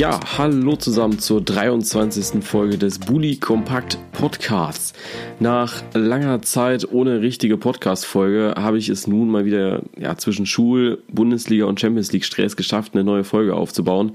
Ja, 0.00 0.18
hallo 0.38 0.76
zusammen 0.76 1.18
zur 1.18 1.42
23. 1.42 2.42
Folge 2.42 2.78
des 2.78 2.98
Bully 2.98 3.36
Kompakt 3.36 3.98
Podcasts. 4.12 4.94
Nach 5.40 5.82
langer 5.92 6.40
Zeit 6.40 6.90
ohne 6.90 7.20
richtige 7.20 7.58
Podcast-Folge 7.58 8.54
habe 8.56 8.78
ich 8.78 8.88
es 8.88 9.06
nun 9.06 9.28
mal 9.28 9.44
wieder 9.44 9.82
ja, 9.98 10.16
zwischen 10.16 10.46
Schul-, 10.46 11.02
Bundesliga 11.12 11.66
und 11.66 11.80
Champions 11.80 12.12
League 12.12 12.24
Stress 12.24 12.56
geschafft, 12.56 12.94
eine 12.94 13.04
neue 13.04 13.24
Folge 13.24 13.54
aufzubauen. 13.54 14.12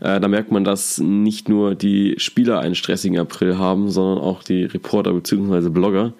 Äh, 0.00 0.18
da 0.18 0.26
merkt 0.26 0.50
man, 0.50 0.64
dass 0.64 0.98
nicht 0.98 1.48
nur 1.48 1.76
die 1.76 2.16
Spieler 2.18 2.58
einen 2.58 2.74
stressigen 2.74 3.20
April 3.20 3.56
haben, 3.56 3.88
sondern 3.88 4.18
auch 4.18 4.42
die 4.42 4.64
Reporter 4.64 5.12
bzw. 5.12 5.68
Blogger. 5.68 6.12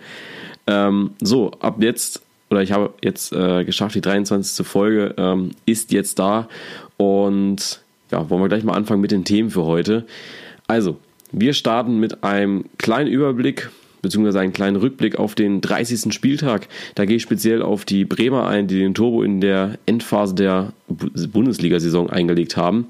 Ähm, 0.68 1.14
so, 1.20 1.50
ab 1.58 1.82
jetzt 1.82 2.22
oder 2.48 2.62
ich 2.62 2.70
habe 2.70 2.94
jetzt 3.02 3.32
äh, 3.32 3.64
geschafft, 3.64 3.96
die 3.96 4.02
23. 4.02 4.64
Folge 4.64 5.16
ähm, 5.18 5.50
ist 5.66 5.90
jetzt 5.90 6.20
da 6.20 6.48
und 6.96 7.80
ja, 8.10 8.28
wollen 8.30 8.42
wir 8.42 8.48
gleich 8.48 8.64
mal 8.64 8.74
anfangen 8.74 9.00
mit 9.00 9.10
den 9.10 9.24
Themen 9.24 9.50
für 9.50 9.64
heute. 9.64 10.06
Also, 10.66 10.98
wir 11.32 11.52
starten 11.52 11.98
mit 11.98 12.24
einem 12.24 12.64
kleinen 12.78 13.08
Überblick 13.08 13.70
beziehungsweise 14.02 14.40
einen 14.40 14.52
kleinen 14.52 14.76
Rückblick 14.76 15.18
auf 15.18 15.34
den 15.34 15.60
30. 15.60 16.12
Spieltag. 16.12 16.68
Da 16.94 17.04
gehe 17.04 17.16
ich 17.16 17.22
speziell 17.22 17.62
auf 17.62 17.84
die 17.84 18.04
Bremer 18.04 18.46
ein, 18.46 18.66
die 18.66 18.78
den 18.78 18.94
Turbo 18.94 19.22
in 19.22 19.40
der 19.40 19.78
Endphase 19.86 20.34
der 20.34 20.72
Bundesliga-Saison 20.88 22.10
eingelegt 22.10 22.56
haben. 22.56 22.86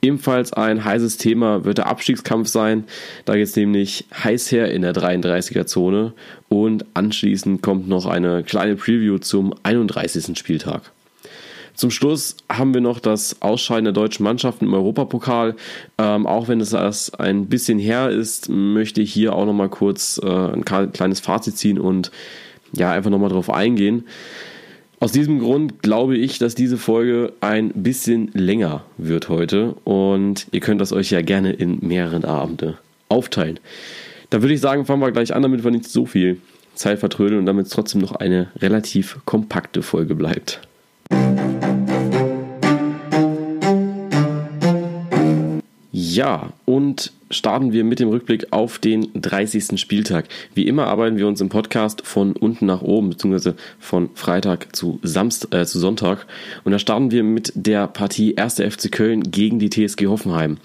Ebenfalls 0.00 0.52
ein 0.52 0.84
heißes 0.84 1.16
Thema 1.16 1.64
wird 1.64 1.78
der 1.78 1.88
Abstiegskampf 1.88 2.48
sein. 2.48 2.84
Da 3.24 3.34
geht 3.34 3.44
es 3.44 3.56
nämlich 3.56 4.06
heiß 4.22 4.52
her 4.52 4.70
in 4.70 4.82
der 4.82 4.94
33er-Zone. 4.94 6.12
Und 6.48 6.84
anschließend 6.94 7.62
kommt 7.62 7.88
noch 7.88 8.06
eine 8.06 8.44
kleine 8.44 8.76
Preview 8.76 9.18
zum 9.18 9.54
31. 9.62 10.38
Spieltag. 10.38 10.93
Zum 11.74 11.90
Schluss 11.90 12.36
haben 12.48 12.72
wir 12.72 12.80
noch 12.80 13.00
das 13.00 13.42
Ausscheiden 13.42 13.84
der 13.84 13.92
deutschen 13.92 14.22
Mannschaften 14.22 14.66
im 14.66 14.74
Europapokal. 14.74 15.56
Ähm, 15.98 16.26
auch 16.26 16.46
wenn 16.46 16.60
es 16.60 16.72
erst 16.72 17.18
ein 17.18 17.46
bisschen 17.46 17.80
her 17.80 18.10
ist, 18.10 18.48
möchte 18.48 19.00
ich 19.00 19.12
hier 19.12 19.34
auch 19.34 19.44
noch 19.44 19.52
mal 19.52 19.68
kurz 19.68 20.20
äh, 20.22 20.28
ein 20.28 20.64
kleines 20.64 21.20
Fazit 21.20 21.58
ziehen 21.58 21.78
und 21.78 22.12
ja, 22.72 22.92
einfach 22.92 23.10
noch 23.10 23.18
mal 23.18 23.28
drauf 23.28 23.50
eingehen. 23.50 24.04
Aus 25.00 25.12
diesem 25.12 25.40
Grund 25.40 25.82
glaube 25.82 26.16
ich, 26.16 26.38
dass 26.38 26.54
diese 26.54 26.78
Folge 26.78 27.32
ein 27.40 27.72
bisschen 27.74 28.30
länger 28.32 28.84
wird 28.96 29.28
heute 29.28 29.74
und 29.84 30.46
ihr 30.52 30.60
könnt 30.60 30.80
das 30.80 30.92
euch 30.92 31.10
ja 31.10 31.20
gerne 31.22 31.52
in 31.52 31.78
mehreren 31.86 32.24
Abende 32.24 32.78
aufteilen. 33.08 33.58
Da 34.30 34.42
würde 34.42 34.54
ich 34.54 34.60
sagen, 34.60 34.86
fangen 34.86 35.02
wir 35.02 35.12
gleich 35.12 35.34
an, 35.34 35.42
damit 35.42 35.64
wir 35.64 35.70
nicht 35.72 35.90
so 35.90 36.06
viel 36.06 36.40
Zeit 36.74 37.00
vertrödeln 37.00 37.40
und 37.40 37.46
damit 37.46 37.66
es 37.66 37.72
trotzdem 37.72 38.00
noch 38.00 38.12
eine 38.12 38.48
relativ 38.60 39.18
kompakte 39.24 39.82
Folge 39.82 40.14
bleibt. 40.14 40.60
Ja, 46.14 46.52
und 46.64 47.12
starten 47.28 47.72
wir 47.72 47.82
mit 47.82 47.98
dem 47.98 48.08
Rückblick 48.08 48.52
auf 48.52 48.78
den 48.78 49.08
30. 49.20 49.80
Spieltag. 49.80 50.26
Wie 50.54 50.68
immer 50.68 50.86
arbeiten 50.86 51.16
wir 51.16 51.26
uns 51.26 51.40
im 51.40 51.48
Podcast 51.48 52.06
von 52.06 52.34
unten 52.34 52.66
nach 52.66 52.82
oben, 52.82 53.10
beziehungsweise 53.10 53.56
von 53.80 54.10
Freitag 54.14 54.76
zu, 54.76 55.00
Samst, 55.02 55.52
äh, 55.52 55.66
zu 55.66 55.80
Sonntag. 55.80 56.26
Und 56.62 56.70
da 56.70 56.78
starten 56.78 57.10
wir 57.10 57.24
mit 57.24 57.52
der 57.56 57.88
Partie 57.88 58.38
1. 58.38 58.60
FC 58.60 58.92
Köln 58.92 59.32
gegen 59.32 59.58
die 59.58 59.70
TSG 59.70 60.06
Hoffenheim. 60.06 60.58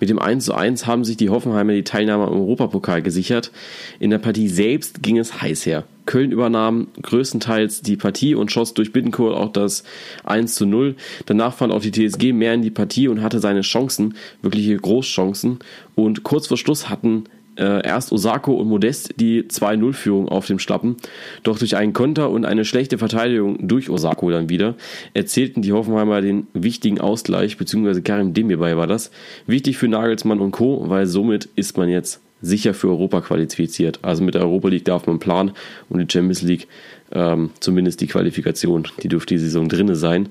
Mit 0.00 0.10
dem 0.10 0.18
1 0.18 0.44
zu 0.44 0.54
1 0.54 0.88
haben 0.88 1.04
sich 1.04 1.16
die 1.16 1.30
Hoffenheimer 1.30 1.72
die 1.72 1.84
Teilnahme 1.84 2.24
am 2.24 2.32
Europapokal 2.32 3.00
gesichert. 3.00 3.52
In 4.00 4.10
der 4.10 4.18
Partie 4.18 4.48
selbst 4.48 5.04
ging 5.04 5.18
es 5.18 5.40
heiß 5.40 5.66
her. 5.66 5.84
Köln 6.06 6.32
übernahm 6.32 6.88
größtenteils 7.02 7.82
die 7.82 7.96
Partie 7.96 8.34
und 8.34 8.50
schoss 8.50 8.74
durch 8.74 8.92
Bittencourt 8.92 9.36
auch 9.36 9.52
das 9.52 9.84
1 10.24 10.54
zu 10.54 10.66
0. 10.66 10.94
Danach 11.26 11.54
fand 11.54 11.72
auch 11.72 11.82
die 11.82 11.92
TSG 11.92 12.32
mehr 12.32 12.54
in 12.54 12.62
die 12.62 12.70
Partie 12.70 13.08
und 13.08 13.22
hatte 13.22 13.40
seine 13.40 13.62
Chancen, 13.62 14.14
wirkliche 14.42 14.76
Großchancen. 14.76 15.58
Und 15.94 16.22
kurz 16.22 16.46
vor 16.46 16.56
Schluss 16.56 16.88
hatten 16.88 17.24
äh, 17.58 17.86
erst 17.86 18.12
Osako 18.12 18.54
und 18.54 18.68
Modest 18.68 19.14
die 19.18 19.44
2-0-Führung 19.44 20.28
auf 20.28 20.46
dem 20.46 20.58
Schlappen. 20.58 20.96
Doch 21.42 21.58
durch 21.58 21.76
einen 21.76 21.92
Konter 21.92 22.30
und 22.30 22.44
eine 22.44 22.64
schlechte 22.64 22.98
Verteidigung 22.98 23.66
durch 23.66 23.90
Osako 23.90 24.30
dann 24.30 24.48
wieder 24.48 24.74
erzielten 25.14 25.62
die 25.62 25.72
Hoffenheimer 25.72 26.20
den 26.20 26.46
wichtigen 26.52 27.00
Ausgleich, 27.00 27.56
beziehungsweise 27.56 28.02
Karim 28.02 28.34
Demirbay 28.34 28.76
war 28.76 28.86
das. 28.86 29.10
Wichtig 29.46 29.78
für 29.78 29.88
Nagelsmann 29.88 30.40
und 30.40 30.52
Co., 30.52 30.84
weil 30.88 31.06
somit 31.06 31.48
ist 31.56 31.76
man 31.76 31.88
jetzt 31.88 32.20
sicher 32.42 32.74
für 32.74 32.88
Europa 32.88 33.20
qualifiziert. 33.20 34.00
Also 34.02 34.22
mit 34.22 34.34
der 34.34 34.42
Europa 34.42 34.68
League 34.68 34.84
darf 34.84 35.06
man 35.06 35.18
planen 35.18 35.52
und 35.88 35.98
die 35.98 36.12
Champions 36.12 36.42
League 36.42 36.68
ähm, 37.12 37.50
zumindest 37.60 38.00
die 38.00 38.06
Qualifikation, 38.06 38.88
die 39.02 39.08
dürfte 39.08 39.34
die 39.34 39.40
Saison 39.40 39.68
drinne 39.68 39.96
sein. 39.96 40.28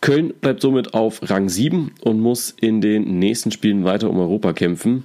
Köln 0.00 0.34
bleibt 0.40 0.60
somit 0.60 0.92
auf 0.92 1.20
Rang 1.30 1.48
7 1.48 1.92
und 2.02 2.20
muss 2.20 2.54
in 2.60 2.80
den 2.80 3.18
nächsten 3.18 3.50
Spielen 3.50 3.84
weiter 3.84 4.10
um 4.10 4.18
Europa 4.18 4.52
kämpfen. 4.52 5.04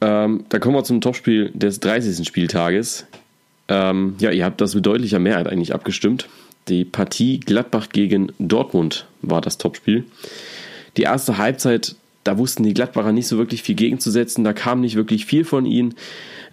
Ähm, 0.00 0.44
da 0.48 0.58
kommen 0.58 0.76
wir 0.76 0.84
zum 0.84 1.00
Topspiel 1.00 1.50
des 1.52 1.80
30. 1.80 2.26
Spieltages. 2.26 3.06
Ähm, 3.68 4.14
ja, 4.18 4.30
ihr 4.30 4.44
habt 4.44 4.60
das 4.60 4.74
mit 4.74 4.86
deutlicher 4.86 5.18
Mehrheit 5.18 5.46
eigentlich 5.46 5.74
abgestimmt. 5.74 6.28
Die 6.68 6.84
Partie 6.84 7.40
Gladbach 7.40 7.88
gegen 7.90 8.32
Dortmund 8.38 9.06
war 9.20 9.40
das 9.40 9.58
Topspiel. 9.58 10.04
Die 10.96 11.02
erste 11.02 11.38
Halbzeit, 11.38 11.94
da 12.28 12.36
wussten 12.36 12.62
die 12.62 12.74
Gladbacher 12.74 13.12
nicht 13.12 13.26
so 13.26 13.38
wirklich 13.38 13.62
viel 13.62 13.74
gegenzusetzen. 13.74 14.44
Da 14.44 14.52
kam 14.52 14.82
nicht 14.82 14.96
wirklich 14.96 15.24
viel 15.24 15.44
von 15.44 15.64
ihnen. 15.64 15.94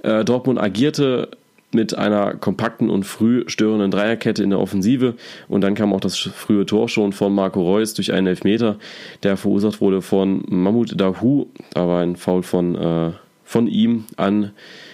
Äh, 0.04 0.24
Dortmund 0.24 0.58
agierte 0.58 1.28
mit 1.74 1.98
einer 1.98 2.36
kompakten 2.36 2.90
und 2.90 3.04
früh 3.04 3.44
störenden 3.48 3.92
Dreierkette 3.92 4.42
in 4.42 4.52
der 4.52 4.62
Offensive. 4.62 5.16
Und 5.50 5.60
dann 5.66 5.76
kam 5.76 5.92
auch 5.92 6.00
das 6.00 6.18
frühe 6.18 6.66
Tor 6.66 6.88
schon 6.88 7.12
von 7.12 7.36
Marco 7.36 7.62
Reus 7.62 7.94
durch 7.94 8.14
einen 8.14 8.28
Elfmeter, 8.28 8.78
der 9.24 9.36
verursacht 9.36 9.82
wurde 9.82 10.02
von 10.02 10.46
Mahmoud 10.48 10.94
Dahu. 10.98 11.48
Da 11.74 11.86
war 11.86 12.02
ein 12.02 12.16
Foul 12.16 12.44
von, 12.44 12.76
äh, 12.76 13.12
von 13.44 13.68
ihm 13.68 14.06
an 14.16 14.52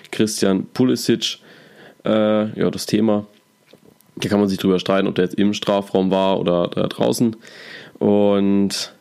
Christian 0.09 0.65
Pulisic. 0.73 1.37
Äh, 2.03 2.59
ja, 2.59 2.71
das 2.71 2.87
Thema. 2.87 3.27
Da 4.15 4.29
kann 4.29 4.39
man 4.39 4.49
sich 4.49 4.57
drüber 4.57 4.79
streiten, 4.79 5.07
ob 5.07 5.13
der 5.13 5.25
jetzt 5.25 5.35
im 5.35 5.53
Strafraum 5.53 6.09
war 6.09 6.39
oder 6.39 6.69
draußen. 6.69 7.35
Und 7.99 8.93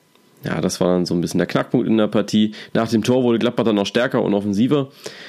ja, 0.42 0.60
das 0.60 0.80
war 0.80 0.88
dann 0.88 1.04
so 1.04 1.14
ein 1.14 1.20
bisschen 1.20 1.38
der 1.38 1.46
Knackpunkt 1.46 1.86
in 1.86 1.98
der 1.98 2.06
Partie. 2.06 2.52
Nach 2.72 2.88
dem 2.88 3.04
Tor 3.04 3.22
wurde 3.22 3.38
Gladbach 3.38 3.64
dann 3.64 3.74
noch 3.76 3.86
stärker 3.86 4.22
und 4.22 4.32
offensiver 4.32 4.88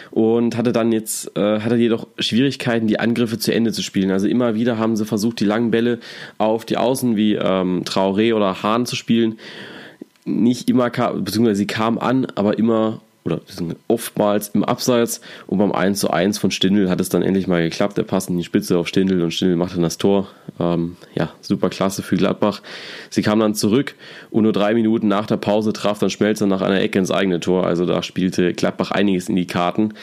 und 0.10 0.56
hatte 0.56 0.72
dann 0.72 0.92
jetzt, 0.92 1.36
äh, 1.38 1.60
hatte 1.60 1.76
jedoch 1.76 2.08
Schwierigkeiten, 2.18 2.88
die 2.88 3.00
Angriffe 3.00 3.38
zu 3.38 3.54
Ende 3.54 3.74
zu 3.74 3.84
spielen. 3.84 4.12
Also 4.12 4.28
immer 4.28 4.56
wieder 4.56 4.78
haben 4.78 4.96
sie 4.96 5.06
versucht, 5.06 5.42
die 5.42 5.46
langen 5.46 5.70
Bälle 5.72 6.00
auf 6.38 6.64
die 6.64 6.78
Außen 6.78 7.18
wie 7.18 7.36
ähm, 7.36 7.84
Traoré 7.84 8.34
oder 8.34 8.64
Hahn 8.64 8.86
zu 8.86 8.96
spielen. 8.96 9.38
Nicht 10.24 10.70
immer, 10.70 10.90
kam, 10.90 11.26
beziehungsweise 11.26 11.58
sie 11.58 11.68
kamen 11.68 11.98
an, 11.98 12.28
aber 12.36 12.58
immer 12.58 13.02
oder 13.24 13.42
oftmals 13.88 14.50
im 14.50 14.64
Abseits 14.64 15.22
und 15.46 15.60
beim 15.60 15.72
1 15.72 16.00
zu 16.00 16.10
1 16.10 16.40
von 16.40 16.50
Stindl 16.50 16.90
hat 16.90 17.00
es 17.00 17.10
dann 17.10 17.22
endlich 17.22 17.48
mal 17.48 17.62
geklappt. 17.62 17.98
Er 17.98 18.04
passt 18.04 18.30
in 18.30 18.38
die 18.38 18.44
Spitze 18.44 18.78
auf 18.78 18.88
Stindl 18.88 19.22
und 19.22 19.32
Stindl 19.32 19.56
macht 19.56 19.76
dann 19.76 19.84
das 19.84 19.98
Tor. 19.98 20.28
Ähm, 20.60 20.98
ja, 21.14 21.32
super 21.42 21.70
klasse 21.70 22.02
für 22.02 22.18
Gladbach. 22.18 22.62
Sie 23.10 23.22
kam 23.22 23.40
dann 23.40 23.54
zurück 23.54 23.96
und 24.32 24.44
nur 24.44 24.54
drei 24.54 24.74
Minuten 24.74 25.08
nach 25.08 25.28
der 25.28 25.38
Pause 25.38 25.72
traf 25.72 26.00
dann 26.00 26.10
Schmelzer 26.10 26.48
nach 26.48 26.62
einer 26.62 26.82
Ecke 26.82 26.98
ins 26.98 27.12
eigene 27.12 27.40
Tor. 27.40 27.66
Also 27.68 27.86
da 27.86 28.02
spielte 28.02 28.54
Gladbach 28.54 28.92
einiges 28.92 29.30
in 29.30 29.36
die 29.36 29.48
Karten. 29.48 29.94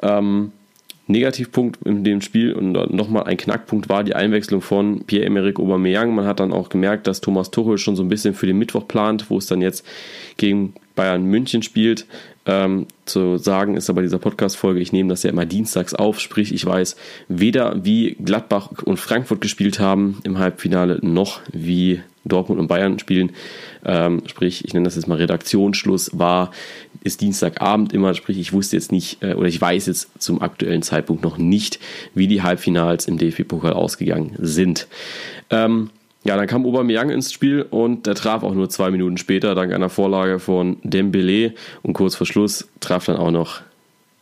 Ähm, 0.00 0.52
Negativpunkt 1.06 1.86
in 1.86 2.02
dem 2.02 2.22
Spiel 2.22 2.54
und 2.54 2.72
nochmal 2.72 3.24
ein 3.24 3.36
Knackpunkt 3.36 3.90
war 3.90 4.04
die 4.04 4.14
Einwechslung 4.14 4.62
von 4.62 5.04
Pierre-Emerick 5.04 5.60
Aubameyang. 5.60 6.14
Man 6.14 6.26
hat 6.26 6.40
dann 6.40 6.52
auch 6.52 6.70
gemerkt, 6.70 7.06
dass 7.06 7.20
Thomas 7.20 7.50
Tuchel 7.50 7.76
schon 7.76 7.94
so 7.94 8.02
ein 8.02 8.08
bisschen 8.08 8.32
für 8.32 8.46
den 8.46 8.56
Mittwoch 8.56 8.88
plant, 8.88 9.28
wo 9.28 9.36
es 9.36 9.46
dann 9.46 9.60
jetzt 9.60 9.84
gegen 10.38 10.74
Bayern 10.94 11.24
München 11.24 11.62
spielt. 11.62 12.06
Ähm, 12.46 12.86
zu 13.06 13.38
sagen 13.38 13.76
ist 13.76 13.88
aber 13.88 14.02
dieser 14.02 14.18
Podcast-Folge, 14.18 14.80
ich 14.80 14.92
nehme 14.92 15.08
das 15.08 15.22
ja 15.22 15.30
immer 15.30 15.46
dienstags 15.46 15.94
auf, 15.94 16.20
sprich, 16.20 16.52
ich 16.52 16.66
weiß 16.66 16.96
weder 17.28 17.84
wie 17.84 18.16
Gladbach 18.22 18.70
und 18.84 18.98
Frankfurt 18.98 19.40
gespielt 19.40 19.80
haben 19.80 20.18
im 20.24 20.38
Halbfinale, 20.38 20.98
noch 21.00 21.40
wie 21.52 22.02
Dortmund 22.24 22.60
und 22.60 22.68
Bayern 22.68 22.98
spielen. 22.98 23.32
Ähm, 23.84 24.22
sprich, 24.26 24.64
ich 24.64 24.74
nenne 24.74 24.84
das 24.84 24.96
jetzt 24.96 25.06
mal 25.06 25.16
Redaktionsschluss, 25.16 26.18
war, 26.18 26.50
ist 27.02 27.20
Dienstagabend 27.20 27.92
immer, 27.92 28.14
sprich, 28.14 28.38
ich 28.38 28.52
wusste 28.52 28.76
jetzt 28.76 28.92
nicht, 28.92 29.22
äh, 29.22 29.34
oder 29.34 29.48
ich 29.48 29.60
weiß 29.60 29.86
jetzt 29.86 30.10
zum 30.22 30.42
aktuellen 30.42 30.82
Zeitpunkt 30.82 31.22
noch 31.22 31.38
nicht, 31.38 31.78
wie 32.14 32.26
die 32.26 32.42
Halbfinals 32.42 33.06
im 33.06 33.18
DFB-Pokal 33.18 33.72
ausgegangen 33.72 34.36
sind. 34.38 34.86
Ähm, 35.50 35.90
ja, 36.24 36.36
dann 36.36 36.46
kam 36.46 36.64
Aubameyang 36.64 37.10
ins 37.10 37.32
Spiel 37.32 37.62
und 37.62 38.06
der 38.06 38.14
traf 38.14 38.42
auch 38.42 38.54
nur 38.54 38.70
zwei 38.70 38.90
Minuten 38.90 39.18
später 39.18 39.54
dank 39.54 39.72
einer 39.72 39.90
Vorlage 39.90 40.38
von 40.38 40.78
Dembele 40.82 41.52
und 41.82 41.92
kurz 41.92 42.16
vor 42.16 42.26
Schluss 42.26 42.68
traf 42.80 43.04
dann 43.04 43.16
auch 43.16 43.30
noch 43.30 43.60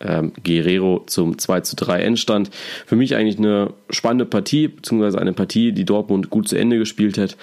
ähm, 0.01 0.33
Guerrero 0.45 1.05
zum 1.07 1.39
2 1.39 1.61
zu 1.61 1.77
3 1.77 2.01
Endstand. 2.01 2.51
Für 2.87 2.97
mich 2.97 3.15
eigentlich 3.15 3.39
eine 3.39 3.73
spannende 3.91 4.25
Partie, 4.25 4.69
beziehungsweise 4.69 5.21
eine 5.21 5.33
Partie, 5.33 5.73
die 5.73 5.85
Dortmund 5.85 6.29
gut 6.29 6.49
zu 6.49 6.57
Ende 6.57 6.79
gespielt 6.79 7.19
hat, 7.19 7.37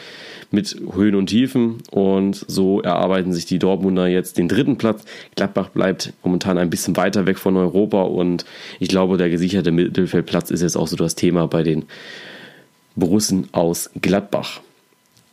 mit 0.51 0.75
Höhen 0.93 1.15
und 1.15 1.27
Tiefen. 1.27 1.77
Und 1.91 2.43
so 2.47 2.81
erarbeiten 2.81 3.31
sich 3.31 3.45
die 3.45 3.59
Dortmunder 3.59 4.07
jetzt 4.07 4.37
den 4.37 4.49
dritten 4.49 4.77
Platz. 4.77 5.05
Gladbach 5.35 5.69
bleibt 5.69 6.13
momentan 6.23 6.57
ein 6.57 6.69
bisschen 6.69 6.97
weiter 6.97 7.25
weg 7.25 7.37
von 7.37 7.55
Europa 7.55 8.01
und 8.01 8.45
ich 8.79 8.89
glaube, 8.89 9.17
der 9.17 9.29
gesicherte 9.29 9.71
Mittelfeldplatz 9.71 10.51
ist 10.51 10.61
jetzt 10.61 10.75
auch 10.75 10.87
so 10.87 10.97
das 10.97 11.15
Thema 11.15 11.47
bei 11.47 11.63
den 11.63 11.85
Borussen 12.99 13.47
aus 13.51 13.89
Gladbach. 14.01 14.61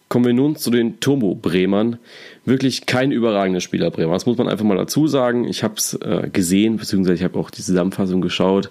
Kommen 0.09 0.25
wir 0.25 0.35
nun 0.35 0.55
zu 0.55 0.71
den 0.71 1.01
Turbo-Bremern. 1.01 1.99
Wirklich 2.45 2.87
kein 2.87 3.11
überragender 3.11 3.61
Spieler 3.61 3.91
Bremer. 3.91 4.13
Das 4.13 4.27
muss 4.27 4.39
man 4.39 4.49
einfach 4.49 4.65
mal 4.65 4.77
dazu 4.77 5.09
sagen. 5.09 5.49
Ich 5.49 5.65
habe 5.65 5.75
es 5.77 5.95
äh, 5.95 6.29
gesehen, 6.33 6.77
beziehungsweise 6.77 7.17
ich 7.17 7.25
habe 7.25 7.39
auch 7.39 7.51
die 7.51 7.63
Zusammenfassung 7.63 8.21
geschaut. 8.21 8.71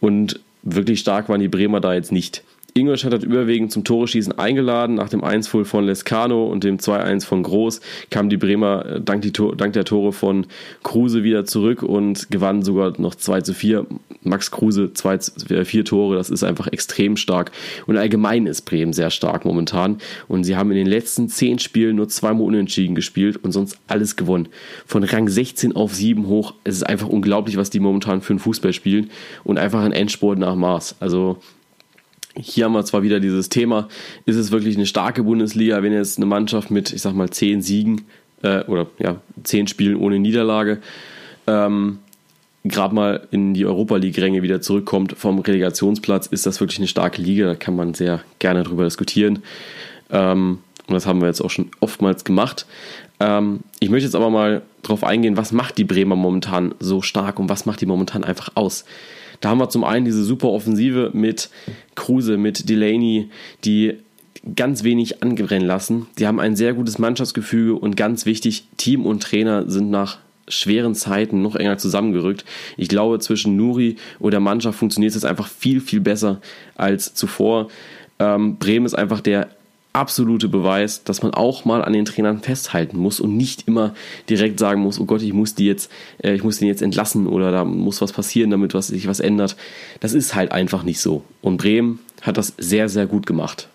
Und 0.00 0.40
wirklich 0.62 1.00
stark 1.00 1.28
waren 1.28 1.40
die 1.40 1.48
Bremer 1.48 1.80
da 1.80 1.92
jetzt 1.92 2.10
nicht. 2.10 2.42
Ingolstadt 2.76 3.14
hat 3.14 3.22
überwiegend 3.22 3.72
zum 3.72 3.84
Tore-Schießen 3.84 4.38
eingeladen. 4.38 4.96
Nach 4.96 5.08
dem 5.08 5.22
1-0 5.22 5.64
von 5.64 5.84
Lescano 5.84 6.46
und 6.46 6.64
dem 6.64 6.78
2-1 6.78 7.24
von 7.24 7.42
Groß 7.42 7.80
kamen 8.10 8.28
die 8.28 8.36
Bremer 8.36 8.86
äh, 8.86 9.00
dank, 9.00 9.22
die, 9.22 9.32
dank, 9.32 9.72
der 9.72 9.84
Tore 9.84 10.12
von 10.12 10.46
Kruse 10.82 11.22
wieder 11.22 11.44
zurück 11.44 11.82
und 11.82 12.30
gewannen 12.30 12.62
sogar 12.62 12.92
noch 13.00 13.14
2 13.14 13.40
zu 13.40 13.54
4. 13.54 13.86
Max 14.26 14.50
Kruse, 14.50 14.92
zwei, 14.92 15.14
äh, 15.14 15.64
vier 15.64 15.84
Tore, 15.84 16.16
das 16.16 16.30
ist 16.30 16.42
einfach 16.42 16.66
extrem 16.66 17.16
stark. 17.16 17.52
Und 17.86 17.96
allgemein 17.96 18.46
ist 18.46 18.62
Bremen 18.62 18.92
sehr 18.92 19.10
stark 19.10 19.44
momentan. 19.44 19.98
Und 20.28 20.44
sie 20.44 20.56
haben 20.56 20.70
in 20.70 20.76
den 20.76 20.86
letzten 20.86 21.28
zehn 21.28 21.58
Spielen 21.58 21.96
nur 21.96 22.08
zweimal 22.08 22.46
unentschieden 22.46 22.94
gespielt 22.94 23.38
und 23.42 23.52
sonst 23.52 23.78
alles 23.86 24.16
gewonnen. 24.16 24.48
Von 24.84 25.04
Rang 25.04 25.28
16 25.28 25.74
auf 25.76 25.94
7 25.94 26.26
hoch. 26.26 26.54
Es 26.64 26.76
ist 26.76 26.82
einfach 26.82 27.08
unglaublich, 27.08 27.56
was 27.56 27.70
die 27.70 27.80
momentan 27.80 28.20
für 28.20 28.32
einen 28.32 28.40
Fußball 28.40 28.72
spielen. 28.72 29.10
Und 29.44 29.58
einfach 29.58 29.82
ein 29.82 29.92
Endsport 29.92 30.38
nach 30.38 30.56
Maß. 30.56 30.96
Also 31.00 31.38
hier 32.36 32.64
haben 32.64 32.72
wir 32.72 32.84
zwar 32.84 33.02
wieder 33.02 33.20
dieses 33.20 33.48
Thema, 33.48 33.88
ist 34.24 34.36
es 34.36 34.50
wirklich 34.50 34.76
eine 34.76 34.86
starke 34.86 35.22
Bundesliga, 35.22 35.82
wenn 35.82 35.92
jetzt 35.92 36.18
eine 36.18 36.26
Mannschaft 36.26 36.70
mit, 36.70 36.92
ich 36.92 37.02
sag 37.02 37.14
mal, 37.14 37.30
zehn 37.30 37.62
Siegen 37.62 38.02
äh, 38.42 38.62
oder 38.64 38.86
ja, 38.98 39.20
zehn 39.42 39.66
Spielen 39.66 39.96
ohne 39.96 40.18
Niederlage 40.18 40.80
ähm, 41.46 41.98
gerade 42.64 42.94
mal 42.94 43.28
in 43.30 43.54
die 43.54 43.64
Europa 43.64 43.96
League-Ränge 43.96 44.42
wieder 44.42 44.60
zurückkommt 44.60 45.14
vom 45.16 45.38
Relegationsplatz, 45.38 46.26
ist 46.26 46.46
das 46.46 46.60
wirklich 46.60 46.78
eine 46.78 46.88
starke 46.88 47.22
Liga. 47.22 47.46
Da 47.46 47.54
kann 47.54 47.76
man 47.76 47.94
sehr 47.94 48.20
gerne 48.38 48.64
drüber 48.64 48.84
diskutieren. 48.84 49.42
Ähm, 50.10 50.58
und 50.86 50.94
das 50.94 51.06
haben 51.06 51.20
wir 51.20 51.28
jetzt 51.28 51.40
auch 51.40 51.50
schon 51.50 51.70
oftmals 51.80 52.24
gemacht. 52.24 52.66
Ähm, 53.18 53.60
ich 53.80 53.90
möchte 53.90 54.04
jetzt 54.04 54.14
aber 54.14 54.30
mal 54.30 54.62
darauf 54.82 55.04
eingehen, 55.04 55.36
was 55.36 55.52
macht 55.52 55.78
die 55.78 55.84
Bremer 55.84 56.16
momentan 56.16 56.74
so 56.78 57.02
stark 57.02 57.38
und 57.38 57.48
was 57.48 57.66
macht 57.66 57.80
die 57.80 57.86
momentan 57.86 58.24
einfach 58.24 58.50
aus. 58.54 58.84
Da 59.40 59.50
haben 59.50 59.58
wir 59.58 59.68
zum 59.68 59.84
einen 59.84 60.04
diese 60.04 60.24
super 60.24 60.48
Offensive 60.48 61.10
mit 61.12 61.50
Kruse, 61.94 62.36
mit 62.36 62.68
Delaney, 62.68 63.28
die 63.64 63.94
ganz 64.54 64.84
wenig 64.84 65.22
angebrennen 65.22 65.66
lassen. 65.66 66.06
Die 66.18 66.26
haben 66.26 66.40
ein 66.40 66.56
sehr 66.56 66.74
gutes 66.74 66.98
Mannschaftsgefüge 66.98 67.74
und 67.74 67.96
ganz 67.96 68.26
wichtig, 68.26 68.68
Team 68.76 69.04
und 69.04 69.22
Trainer 69.22 69.68
sind 69.68 69.90
nach 69.90 70.18
schweren 70.48 70.94
Zeiten 70.94 71.42
noch 71.42 71.56
enger 71.56 71.78
zusammengerückt. 71.78 72.44
Ich 72.76 72.88
glaube, 72.88 73.18
zwischen 73.18 73.56
Nuri 73.56 73.96
und 74.20 74.30
der 74.30 74.40
Mannschaft 74.40 74.78
funktioniert 74.78 75.16
es 75.16 75.24
einfach 75.24 75.48
viel, 75.48 75.80
viel 75.80 76.00
besser 76.00 76.40
als 76.76 77.14
zuvor. 77.14 77.68
Ähm, 78.18 78.56
Bremen 78.58 78.86
ist 78.86 78.94
einfach 78.94 79.20
der 79.20 79.48
absolute 79.96 80.48
Beweis, 80.48 81.04
dass 81.04 81.22
man 81.22 81.32
auch 81.32 81.64
mal 81.64 81.82
an 81.82 81.94
den 81.94 82.04
Trainern 82.04 82.40
festhalten 82.40 82.98
muss 82.98 83.18
und 83.18 83.36
nicht 83.36 83.66
immer 83.66 83.94
direkt 84.28 84.58
sagen 84.58 84.82
muss, 84.82 85.00
oh 85.00 85.06
Gott, 85.06 85.22
ich 85.22 85.32
muss 85.32 85.54
die 85.54 85.66
jetzt, 85.66 85.90
äh, 86.22 86.34
ich 86.34 86.44
muss 86.44 86.58
den 86.58 86.68
jetzt 86.68 86.82
entlassen 86.82 87.26
oder 87.26 87.50
da 87.50 87.64
muss 87.64 88.02
was 88.02 88.12
passieren, 88.12 88.50
damit 88.50 88.74
was, 88.74 88.88
sich 88.88 89.08
was 89.08 89.20
ändert. 89.20 89.56
Das 90.00 90.12
ist 90.12 90.34
halt 90.34 90.52
einfach 90.52 90.82
nicht 90.82 91.00
so. 91.00 91.24
Und 91.40 91.56
Bremen 91.56 91.98
hat 92.22 92.36
das 92.36 92.52
sehr, 92.58 92.88
sehr 92.88 93.06
gut 93.06 93.26
gemacht. 93.26 93.68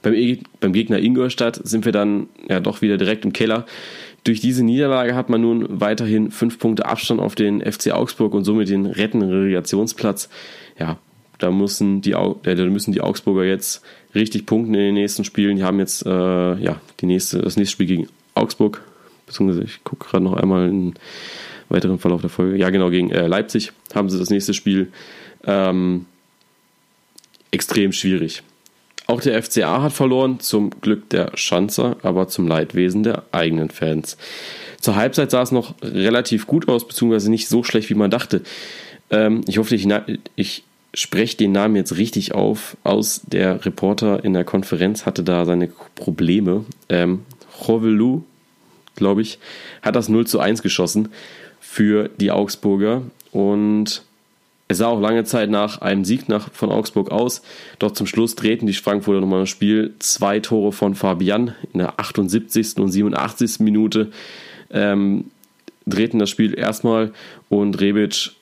Beim, 0.00 0.14
e 0.14 0.38
beim 0.58 0.72
Gegner 0.72 0.98
Ingolstadt 0.98 1.60
sind 1.62 1.84
wir 1.84 1.92
dann 1.92 2.28
ja 2.48 2.58
doch 2.58 2.80
wieder 2.80 2.96
direkt 2.96 3.24
im 3.24 3.32
Keller. 3.32 3.66
Durch 4.24 4.40
diese 4.40 4.64
Niederlage 4.64 5.14
hat 5.14 5.28
man 5.28 5.42
nun 5.42 5.66
weiterhin 5.68 6.30
fünf 6.30 6.58
Punkte 6.58 6.86
Abstand 6.86 7.20
auf 7.20 7.34
den 7.34 7.60
FC 7.60 7.92
Augsburg 7.92 8.32
und 8.34 8.44
somit 8.44 8.68
den 8.68 8.86
rettenden 8.86 9.30
Relegationsplatz. 9.30 10.28
Ja, 10.78 10.98
da 11.38 11.50
müssen 11.50 12.00
die, 12.00 12.12
äh, 12.12 12.54
da 12.54 12.64
müssen 12.66 12.92
die 12.92 13.00
Augsburger 13.00 13.44
jetzt 13.44 13.82
richtig 14.14 14.46
punkten 14.46 14.74
in 14.74 14.80
den 14.80 14.94
nächsten 14.94 15.24
Spielen. 15.24 15.56
Die 15.56 15.64
haben 15.64 15.78
jetzt 15.78 16.04
äh, 16.04 16.10
ja, 16.10 16.80
die 17.00 17.06
nächste, 17.06 17.40
das 17.40 17.56
nächste 17.56 17.72
Spiel 17.72 17.86
gegen 17.86 18.08
Augsburg, 18.34 18.82
beziehungsweise 19.26 19.64
ich 19.64 19.84
gucke 19.84 20.08
gerade 20.08 20.24
noch 20.24 20.34
einmal 20.34 20.68
in 20.68 20.94
weiteren 21.68 21.98
Verlauf 21.98 22.20
der 22.20 22.30
Folge. 22.30 22.56
Ja, 22.56 22.70
genau, 22.70 22.90
gegen 22.90 23.10
äh, 23.10 23.26
Leipzig 23.26 23.72
haben 23.94 24.10
sie 24.10 24.18
das 24.18 24.30
nächste 24.30 24.54
Spiel. 24.54 24.92
Ähm, 25.44 26.06
extrem 27.50 27.92
schwierig. 27.92 28.42
Auch 29.06 29.20
der 29.20 29.42
FCA 29.42 29.82
hat 29.82 29.92
verloren, 29.92 30.40
zum 30.40 30.70
Glück 30.80 31.08
der 31.10 31.32
Schanzer, 31.34 31.96
aber 32.02 32.28
zum 32.28 32.46
Leidwesen 32.46 33.02
der 33.02 33.24
eigenen 33.32 33.70
Fans. 33.70 34.16
Zur 34.80 34.96
Halbzeit 34.96 35.30
sah 35.30 35.42
es 35.42 35.52
noch 35.52 35.74
relativ 35.82 36.46
gut 36.46 36.68
aus, 36.68 36.86
beziehungsweise 36.86 37.30
nicht 37.30 37.48
so 37.48 37.62
schlecht, 37.62 37.90
wie 37.90 37.94
man 37.94 38.10
dachte. 38.10 38.42
Ähm, 39.10 39.42
ich 39.46 39.58
hoffe, 39.58 39.74
ich, 39.74 39.88
ich 40.36 40.64
spreche 40.94 41.36
den 41.36 41.52
Namen 41.52 41.76
jetzt 41.76 41.96
richtig 41.96 42.34
auf, 42.34 42.76
aus. 42.84 43.22
Der 43.26 43.64
Reporter 43.64 44.24
in 44.24 44.34
der 44.34 44.44
Konferenz 44.44 45.06
hatte 45.06 45.22
da 45.22 45.44
seine 45.44 45.68
Probleme. 45.94 46.64
Ähm, 46.88 47.22
Rovelu, 47.66 48.22
glaube 48.96 49.22
ich, 49.22 49.38
hat 49.80 49.96
das 49.96 50.08
0 50.08 50.26
zu 50.26 50.40
1 50.40 50.62
geschossen 50.62 51.08
für 51.60 52.10
die 52.18 52.30
Augsburger 52.30 53.02
und 53.30 54.02
es 54.68 54.78
sah 54.78 54.88
auch 54.88 55.00
lange 55.00 55.24
Zeit 55.24 55.50
nach 55.50 55.80
einem 55.80 56.04
Sieg 56.04 56.28
nach, 56.28 56.50
von 56.50 56.70
Augsburg 56.70 57.10
aus. 57.10 57.42
Doch 57.78 57.92
zum 57.92 58.06
Schluss 58.06 58.36
drehten 58.36 58.66
die 58.66 58.72
Frankfurter 58.72 59.20
nochmal 59.20 59.40
das 59.40 59.50
Spiel. 59.50 59.94
Zwei 59.98 60.40
Tore 60.40 60.72
von 60.72 60.94
Fabian 60.94 61.54
in 61.72 61.78
der 61.78 62.00
78. 62.00 62.78
und 62.78 62.90
87. 62.90 63.60
Minute 63.60 64.10
ähm, 64.70 65.26
drehten 65.86 66.18
das 66.18 66.30
Spiel 66.30 66.58
erstmal 66.58 67.12
und 67.50 67.80
Rebic 67.80 68.32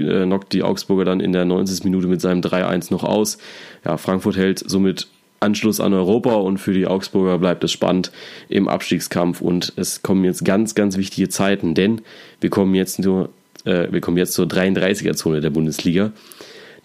äh, 0.00 0.24
knockt 0.24 0.52
die 0.52 0.62
Augsburger 0.62 1.04
dann 1.04 1.20
in 1.20 1.32
der 1.32 1.44
90. 1.44 1.84
Minute 1.84 2.06
mit 2.06 2.20
seinem 2.20 2.40
3-1 2.40 2.92
noch 2.92 3.04
aus. 3.04 3.38
Ja, 3.84 3.96
Frankfurt 3.96 4.36
hält 4.36 4.58
somit 4.58 5.08
Anschluss 5.40 5.80
an 5.80 5.92
Europa 5.92 6.34
und 6.34 6.58
für 6.58 6.72
die 6.72 6.86
Augsburger 6.86 7.38
bleibt 7.38 7.62
es 7.64 7.72
spannend 7.72 8.10
im 8.48 8.68
Abstiegskampf 8.68 9.40
und 9.40 9.72
es 9.76 10.02
kommen 10.02 10.24
jetzt 10.24 10.44
ganz, 10.44 10.74
ganz 10.74 10.96
wichtige 10.96 11.28
Zeiten, 11.28 11.74
denn 11.74 12.02
wir 12.40 12.50
kommen 12.50 12.74
jetzt 12.74 12.98
nur, 12.98 13.30
äh, 13.64 13.88
wir 13.90 14.00
kommen 14.00 14.16
jetzt 14.16 14.32
zur 14.32 14.46
33er-Zone 14.46 15.40
der 15.40 15.50
Bundesliga. 15.50 16.12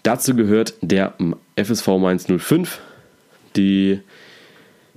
Dazu 0.02 0.34
gehört 0.34 0.74
der 0.80 1.14
FSV 1.56 1.86
Mainz 1.98 2.26
05, 2.26 2.80
die 3.56 4.00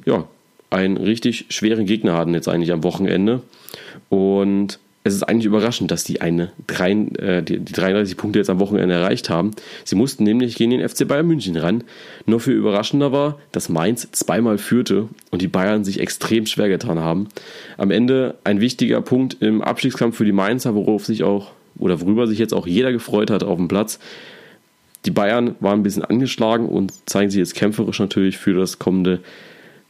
ja, 0.05 0.27
einen 0.69 0.97
richtig 0.97 1.45
schweren 1.49 1.85
Gegner 1.85 2.13
hatten 2.13 2.33
jetzt 2.33 2.47
eigentlich 2.47 2.71
am 2.71 2.83
Wochenende 2.83 3.41
und 4.09 4.79
es 5.05 5.13
ist 5.13 5.21
eigentlich 5.21 5.45
überraschend, 5.45 5.91
dass 5.91 6.03
die 6.03 6.19
eine 6.21 6.51
drei, 6.65 6.91
äh, 6.91 7.43
die, 7.43 7.59
die 7.59 7.73
33 7.73 8.17
Punkte 8.17 8.39
jetzt 8.39 8.49
am 8.49 8.59
Wochenende 8.59 8.95
erreicht 8.95 9.29
haben. 9.29 9.51
Sie 9.83 9.95
mussten 9.95 10.23
nämlich 10.23 10.55
gegen 10.55 10.71
den 10.71 10.89
FC 10.89 11.07
Bayern 11.07 11.27
München 11.27 11.55
ran. 11.57 11.83
Nur 12.25 12.39
für 12.39 12.51
überraschender 12.51 13.11
war, 13.11 13.37
dass 13.51 13.69
Mainz 13.69 14.09
zweimal 14.13 14.57
führte 14.57 15.07
und 15.29 15.43
die 15.43 15.47
Bayern 15.47 15.83
sich 15.83 15.99
extrem 15.99 16.47
schwer 16.47 16.69
getan 16.69 16.97
haben. 16.97 17.27
Am 17.77 17.91
Ende 17.91 18.33
ein 18.43 18.61
wichtiger 18.61 18.99
Punkt 19.01 19.37
im 19.41 19.61
Abstiegskampf 19.61 20.17
für 20.17 20.25
die 20.25 20.31
Mainzer, 20.31 20.73
worauf 20.73 21.05
sich 21.05 21.23
auch 21.23 21.51
oder 21.77 22.01
worüber 22.01 22.25
sich 22.25 22.39
jetzt 22.39 22.55
auch 22.55 22.65
jeder 22.65 22.91
gefreut 22.91 23.29
hat 23.29 23.43
auf 23.43 23.57
dem 23.57 23.67
Platz. 23.67 23.99
Die 25.05 25.11
Bayern 25.11 25.53
waren 25.59 25.81
ein 25.81 25.83
bisschen 25.83 26.03
angeschlagen 26.03 26.67
und 26.67 26.91
zeigen 27.07 27.29
sich 27.29 27.37
jetzt 27.37 27.53
kämpferisch 27.53 27.99
natürlich 27.99 28.39
für 28.39 28.55
das 28.55 28.79
kommende 28.79 29.19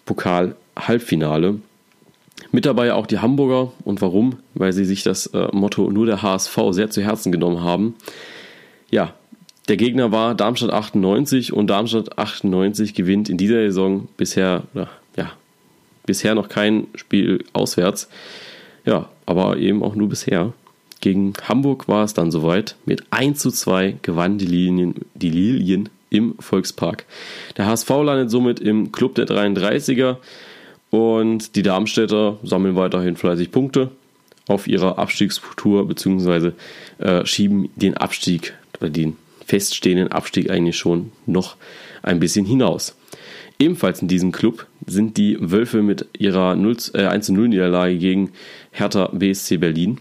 Pokal-Halbfinale. 0.06 1.60
Mit 2.52 2.66
dabei 2.66 2.94
auch 2.94 3.08
die 3.08 3.20
Hamburger. 3.20 3.72
Und 3.84 4.02
warum? 4.02 4.38
Weil 4.54 4.74
sie 4.74 4.86
sich 4.86 5.04
das 5.04 5.28
äh, 5.28 5.48
Motto 5.52 5.90
nur 5.90 6.06
der 6.06 6.22
HSV 6.22 6.58
sehr 6.72 6.90
zu 6.90 7.02
Herzen 7.02 7.32
genommen 7.32 7.62
haben. 7.62 7.96
Ja, 8.92 9.14
der 9.68 9.78
Gegner 9.78 10.12
war 10.12 10.36
Darmstadt 10.36 10.72
98 10.72 11.54
und 11.54 11.68
Darmstadt 11.68 12.18
98 12.18 12.94
gewinnt 12.94 13.30
in 13.30 13.38
dieser 13.38 13.56
Saison 13.56 14.08
bisher, 14.16 14.64
ja, 14.74 14.88
bisher 16.06 16.36
noch 16.36 16.50
kein 16.50 16.88
Spiel 16.96 17.44
auswärts. 17.54 18.10
Ja, 18.86 19.10
aber 19.26 19.58
eben 19.58 19.84
auch 19.84 19.96
nur 19.96 20.10
bisher. 20.10 20.54
Gegen 21.02 21.34
Hamburg 21.48 21.88
war 21.88 22.04
es 22.04 22.14
dann 22.14 22.32
soweit. 22.32 22.76
Mit 22.86 23.04
1 23.12 23.40
zu 23.40 23.52
2 23.52 23.98
gewannen 24.02 24.38
die 24.38 24.46
Lilien, 24.46 24.96
die 25.16 25.30
Lilien 25.30 25.90
im 26.10 26.36
Volkspark. 26.40 27.06
Der 27.58 27.66
HSV 27.66 27.90
landet 27.90 28.30
somit 28.30 28.60
im 28.60 28.92
Club 28.92 29.16
der 29.16 29.26
33er. 29.26 30.18
Und 30.90 31.56
die 31.56 31.64
Darmstädter 31.64 32.38
sammeln 32.44 32.76
weiterhin 32.76 33.16
fleißig 33.18 33.52
Punkte 33.52 33.92
auf 34.48 34.68
ihrer 34.68 34.98
Abstiegstour, 35.00 35.88
beziehungsweise 35.88 36.54
äh, 37.00 37.26
schieben 37.26 37.70
den 37.76 37.98
Abstieg 37.98 38.54
den 38.82 39.18
feststehenden 39.46 40.12
Abstieg 40.12 40.50
eigentlich 40.50 40.78
schon 40.78 41.12
noch 41.26 41.56
ein 42.04 42.20
bisschen 42.20 42.46
hinaus. 42.46 42.96
Ebenfalls 43.58 44.02
in 44.02 44.08
diesem 44.08 44.32
Club 44.32 44.68
sind 44.86 45.18
die 45.18 45.38
Wölfe 45.40 45.82
mit 45.82 46.08
ihrer 46.18 46.56
0, 46.56 46.78
äh, 46.94 47.08
1-0-Niederlage 47.08 47.98
gegen 47.98 48.32
Hertha 48.72 49.10
BSC 49.14 49.58
Berlin. 49.58 50.00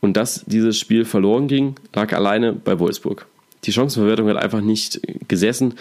Und 0.00 0.16
dass 0.16 0.44
dieses 0.46 0.78
Spiel 0.78 1.04
verloren 1.04 1.46
ging, 1.46 1.76
lag 1.94 2.12
alleine 2.12 2.52
bei 2.52 2.78
Wolfsburg. 2.78 3.26
Die 3.64 3.72
Chancenverwertung 3.72 4.28
hat 4.28 4.38
einfach 4.38 4.62
nicht 4.62 5.00
gesessen. 5.28 5.74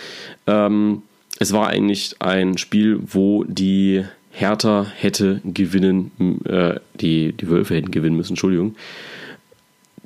Ähm, 0.45 1.01
es 1.39 1.53
war 1.53 1.67
eigentlich 1.67 2.17
ein 2.19 2.57
Spiel, 2.57 2.99
wo 3.01 3.45
die 3.45 4.03
Hertha 4.31 4.85
hätte 4.95 5.41
gewinnen, 5.43 6.11
äh, 6.45 6.79
die, 6.99 7.33
die 7.33 7.49
Wölfe 7.49 7.75
hätten 7.75 7.91
gewinnen 7.91 8.15
müssen, 8.15 8.33
Entschuldigung. 8.33 8.75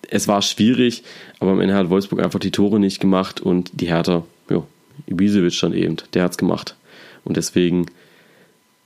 Es 0.10 0.27
war 0.27 0.42
schwierig, 0.42 1.03
aber 1.39 1.51
am 1.51 1.62
Ende 1.62 1.75
hat 1.75 1.89
Wolfsburg 1.89 2.22
einfach 2.22 2.39
die 2.39 2.51
Tore 2.51 2.80
nicht 2.80 3.00
gemacht 3.00 3.42
und 3.42 3.72
die 3.74 3.88
Hertha, 3.88 4.25
ja, 4.50 4.63
Ibisevic 5.08 5.60
dann 5.60 5.74
eben, 5.74 5.98
der 6.13 6.24
hat 6.24 6.32
es 6.32 6.38
gemacht. 6.38 6.75
Und 7.24 7.38
deswegen 7.38 7.88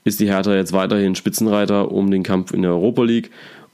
ist 0.03 0.19
die 0.19 0.29
Hertha 0.29 0.55
jetzt 0.55 0.73
weiterhin 0.73 1.15
Spitzenreiter 1.15 1.91
um 1.91 2.09
den 2.11 2.23
Kampf 2.23 2.51
in 2.51 2.61
der 2.61 2.71
Europa 2.71 3.03
League 3.03 3.29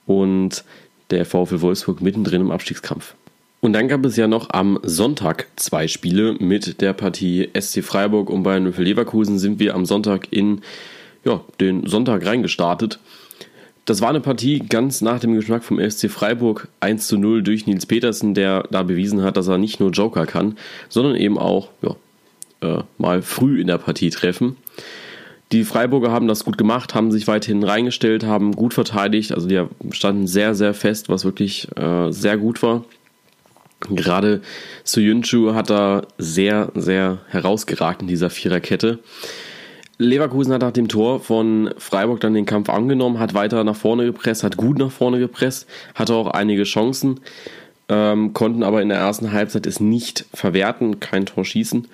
und 0.05 0.63
der 1.12 1.25
VfL 1.25 1.62
Wolfsburg 1.62 2.01
mittendrin 2.01 2.41
im 2.41 2.51
Abstiegskampf. 2.51 3.15
Und 3.62 3.74
dann 3.74 3.88
gab 3.88 4.03
es 4.03 4.17
ja 4.17 4.27
noch 4.27 4.50
am 4.50 4.79
Sonntag 4.84 5.48
zwei 5.55 5.88
Spiele 5.88 6.34
mit 6.39 6.82
der 6.82 6.91
Partie 6.91 7.50
SC 7.58 7.82
Freiburg 7.82 8.29
und 8.29 8.43
Bayern 8.43 8.74
Leverkusen 8.75 9.39
sind 9.39 9.60
wir 9.60 9.75
am 9.75 9.86
Sonntag 9.86 10.27
in 10.32 10.62
ja, 11.25 11.42
den 11.60 11.86
Sonntag 11.88 12.25
reingestartet. 12.25 13.00
Das 13.86 14.00
war 14.00 14.10
eine 14.10 14.22
Partie 14.22 14.60
ganz 14.60 15.01
nach 15.01 15.20
dem 15.20 15.36
Geschmack 15.36 15.63
vom 15.63 15.77
SC 15.80 16.10
Freiburg 16.10 16.70
1 16.80 17.08
zu 17.08 17.18
0 17.18 17.44
durch 17.44 17.68
Nils 17.68 17.86
Petersen, 17.86 18.34
der 18.34 18.63
da 18.72 18.84
bewiesen 18.84 19.24
hat, 19.24 19.36
dass 19.36 19.48
er 19.48 19.58
nicht 19.58 19.80
nur 19.82 19.92
Joker 19.92 20.25
kann, 20.25 20.58
sondern 20.88 21.15
eben 21.15 21.38
auch 21.38 21.70
ja, 21.82 21.96
äh, 22.62 22.84
mal 22.98 23.22
früh 23.22 23.60
in 23.60 23.68
der 23.68 23.77
Partie 23.77 24.10
treffen. 24.10 24.56
Die 25.51 25.65
Freiburger 25.65 26.12
haben 26.12 26.27
das 26.27 26.46
gut 26.46 26.58
gemacht, 26.58 26.96
haben 26.96 27.12
sich 27.12 27.27
weiterhin 27.27 27.63
reingestellt, 27.63 28.24
haben 28.24 28.53
gut 28.53 28.74
verteidigt. 28.74 29.34
Also 29.34 29.48
die 29.48 29.62
standen 29.92 30.27
sehr, 30.27 30.56
sehr 30.56 30.74
fest, 30.74 31.10
was 31.10 31.25
wirklich 31.25 31.68
äh, 31.77 32.12
sehr 32.12 32.38
gut 32.38 32.63
war. 32.63 32.86
Gerade 33.89 34.42
Soyuncu 34.84 35.53
hat 35.53 35.70
da 35.70 36.08
sehr, 36.18 36.72
sehr 36.74 37.20
herausgeragt 37.27 38.01
in 38.01 38.08
dieser 38.08 38.30
Viererkette. 38.30 39.00
Leverkusen 39.97 40.53
hat 40.53 40.62
nach 40.62 40.71
dem 40.71 40.88
Tor 40.88 41.19
von 41.19 41.73
Freiburg 41.77 42.19
dann 42.19 42.33
den 42.33 42.45
Kampf 42.45 42.69
angenommen, 42.69 43.19
hat 43.19 43.33
weiter 43.33 43.63
nach 43.63 43.75
vorne 43.75 44.05
gepresst, 44.05 44.43
hat 44.43 44.57
gut 44.57 44.79
nach 44.79 44.91
vorne 44.91 45.19
gepresst, 45.19 45.67
hatte 45.93 46.15
auch 46.15 46.27
einige 46.27 46.63
Chancen, 46.63 47.19
ähm, 47.89 48.33
konnten 48.33 48.63
aber 48.63 48.81
in 48.81 48.89
der 48.89 48.97
ersten 48.97 49.31
Halbzeit 49.31 49.67
es 49.67 49.79
nicht 49.79 50.25
verwerten, 50.33 51.00
kein 51.00 51.25
Tor 51.25 51.45
schießen. 51.45 51.88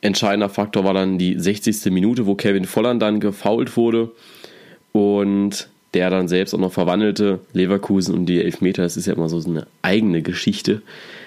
Entscheidender 0.00 0.48
Faktor 0.48 0.84
war 0.84 0.94
dann 0.94 1.18
die 1.18 1.38
60. 1.38 1.92
Minute, 1.92 2.26
wo 2.26 2.34
Kevin 2.34 2.64
Volland 2.64 3.00
dann 3.02 3.20
gefault 3.20 3.76
wurde 3.76 4.10
und 4.92 5.68
der 5.94 6.08
dann 6.10 6.28
selbst 6.28 6.54
auch 6.54 6.58
noch 6.58 6.72
verwandelte. 6.72 7.40
Leverkusen 7.52 8.14
und 8.14 8.26
die 8.26 8.42
Elfmeter, 8.42 8.82
das 8.82 8.96
ist 8.96 9.06
ja 9.06 9.14
immer 9.14 9.28
so 9.28 9.42
eine 9.48 9.66
eigene 9.82 10.22
Geschichte. 10.22 10.82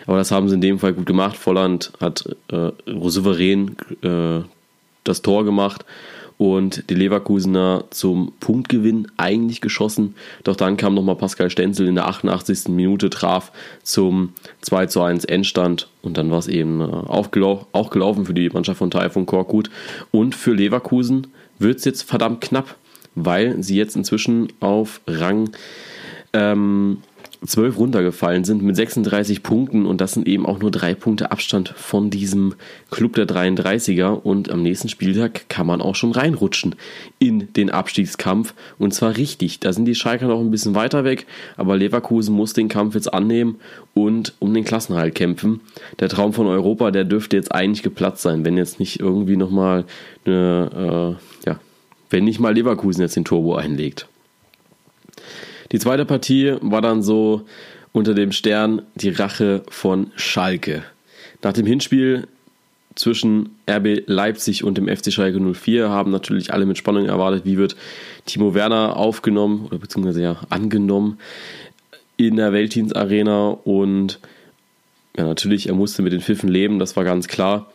Aber 0.07 0.17
das 0.17 0.31
haben 0.31 0.47
sie 0.49 0.55
in 0.55 0.61
dem 0.61 0.79
Fall 0.79 0.93
gut 0.93 1.05
gemacht. 1.05 1.37
Volland 1.37 1.91
hat 1.99 2.25
äh, 2.51 2.71
souverän 2.85 3.75
äh, 4.01 4.41
das 5.03 5.21
Tor 5.21 5.45
gemacht 5.45 5.85
und 6.37 6.89
die 6.89 6.95
Leverkusener 6.95 7.85
zum 7.89 8.33
Punktgewinn 8.39 9.07
eigentlich 9.17 9.61
geschossen. 9.61 10.15
Doch 10.43 10.55
dann 10.55 10.77
kam 10.77 10.93
nochmal 10.93 11.15
Pascal 11.15 11.49
Stenzel 11.49 11.87
in 11.87 11.95
der 11.95 12.07
88. 12.07 12.69
Minute, 12.69 13.09
traf 13.09 13.51
zum 13.83 14.33
2 14.61 14.87
zu 14.87 15.01
1 15.01 15.25
Endstand 15.25 15.89
und 16.01 16.17
dann 16.17 16.31
war 16.31 16.39
es 16.39 16.47
eben 16.47 16.81
äh, 16.81 16.83
auch, 16.83 17.31
gelau 17.31 17.67
auch 17.71 17.89
gelaufen 17.89 18.25
für 18.25 18.33
die 18.33 18.49
Mannschaft 18.49 18.79
von 18.79 18.91
Taifun 18.91 19.25
Korkut. 19.25 19.69
Und 20.11 20.35
für 20.35 20.53
Leverkusen 20.53 21.27
wird 21.59 21.77
es 21.77 21.85
jetzt 21.85 22.03
verdammt 22.03 22.41
knapp, 22.41 22.75
weil 23.15 23.61
sie 23.61 23.77
jetzt 23.77 23.95
inzwischen 23.95 24.51
auf 24.59 25.01
Rang 25.07 25.51
ähm, 26.33 26.97
12 27.45 27.77
runtergefallen 27.77 28.43
sind 28.43 28.61
mit 28.61 28.75
36 28.75 29.43
Punkten 29.43 29.85
und 29.85 30.01
das 30.01 30.13
sind 30.13 30.27
eben 30.27 30.45
auch 30.45 30.59
nur 30.59 30.71
drei 30.71 30.93
Punkte 30.93 31.31
Abstand 31.31 31.69
von 31.69 32.09
diesem 32.09 32.55
Club 32.91 33.15
der 33.15 33.27
33er 33.27 34.11
und 34.11 34.49
am 34.51 34.61
nächsten 34.61 34.89
Spieltag 34.89 35.49
kann 35.49 35.67
man 35.67 35.81
auch 35.81 35.95
schon 35.95 36.11
reinrutschen 36.11 36.75
in 37.19 37.51
den 37.53 37.69
Abstiegskampf 37.69 38.53
und 38.79 38.93
zwar 38.93 39.17
richtig. 39.17 39.59
Da 39.59 39.73
sind 39.73 39.85
die 39.85 39.95
Schalker 39.95 40.27
noch 40.27 40.39
ein 40.39 40.51
bisschen 40.51 40.75
weiter 40.75 41.03
weg, 41.03 41.25
aber 41.57 41.77
Leverkusen 41.77 42.35
muss 42.35 42.53
den 42.53 42.69
Kampf 42.69 42.95
jetzt 42.95 43.13
annehmen 43.13 43.59
und 43.93 44.33
um 44.39 44.53
den 44.53 44.63
Klassenhalt 44.63 45.15
kämpfen. 45.15 45.61
Der 45.99 46.09
Traum 46.09 46.33
von 46.33 46.47
Europa, 46.47 46.91
der 46.91 47.03
dürfte 47.03 47.35
jetzt 47.35 47.53
eigentlich 47.53 47.83
geplatzt 47.83 48.21
sein, 48.21 48.45
wenn 48.45 48.57
jetzt 48.57 48.79
nicht 48.79 48.99
irgendwie 48.99 49.37
nochmal 49.37 49.85
äh, 50.25 50.31
ja, 50.31 51.59
wenn 52.09 52.23
nicht 52.23 52.39
mal 52.39 52.53
Leverkusen 52.53 53.01
jetzt 53.01 53.15
den 53.15 53.25
Turbo 53.25 53.55
einlegt. 53.55 54.07
Die 55.73 55.79
zweite 55.79 56.05
Partie 56.05 56.55
war 56.61 56.81
dann 56.81 57.01
so 57.01 57.41
unter 57.91 58.13
dem 58.13 58.31
Stern 58.31 58.83
die 58.93 59.09
Rache 59.09 59.63
von 59.69 60.11
Schalke. 60.15 60.83
Nach 61.41 61.51
dem 61.51 61.65
Hinspiel 61.65 62.27
zwischen 62.95 63.49
RB 63.67 64.03
Leipzig 64.05 64.63
und 64.63 64.77
dem 64.77 64.87
FC 64.87 65.11
Schalke 65.11 65.39
04 65.39 65.89
haben 65.89 66.11
natürlich 66.11 66.53
alle 66.53 66.67
mit 66.67 66.77
Spannung 66.77 67.07
erwartet, 67.07 67.43
wie 67.45 67.57
wird 67.57 67.75
Timo 68.27 68.53
Werner 68.53 68.95
aufgenommen 68.97 69.65
oder 69.65 69.79
beziehungsweise 69.79 70.21
ja 70.21 70.41
angenommen 70.49 71.17
in 72.17 72.35
der 72.35 72.53
Weltdienstarena 72.53 73.49
und 73.49 74.19
ja, 75.17 75.25
natürlich, 75.25 75.67
er 75.67 75.75
musste 75.75 76.03
mit 76.03 76.13
den 76.13 76.21
Pfiffen 76.21 76.49
leben, 76.49 76.77
das 76.77 76.95
war 76.95 77.03
ganz 77.03 77.27
klar. 77.27 77.71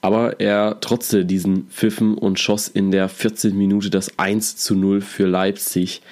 Aber 0.00 0.38
er 0.38 0.78
trotzte 0.80 1.24
diesen 1.24 1.66
Pfiffen 1.68 2.16
und 2.16 2.38
schoss 2.38 2.68
in 2.68 2.92
der 2.92 3.08
14. 3.08 3.56
Minute 3.56 3.90
das 3.90 4.18
1 4.18 4.56
zu 4.56 4.76
0 4.76 5.00
für 5.00 5.26
Leipzig 5.26 6.02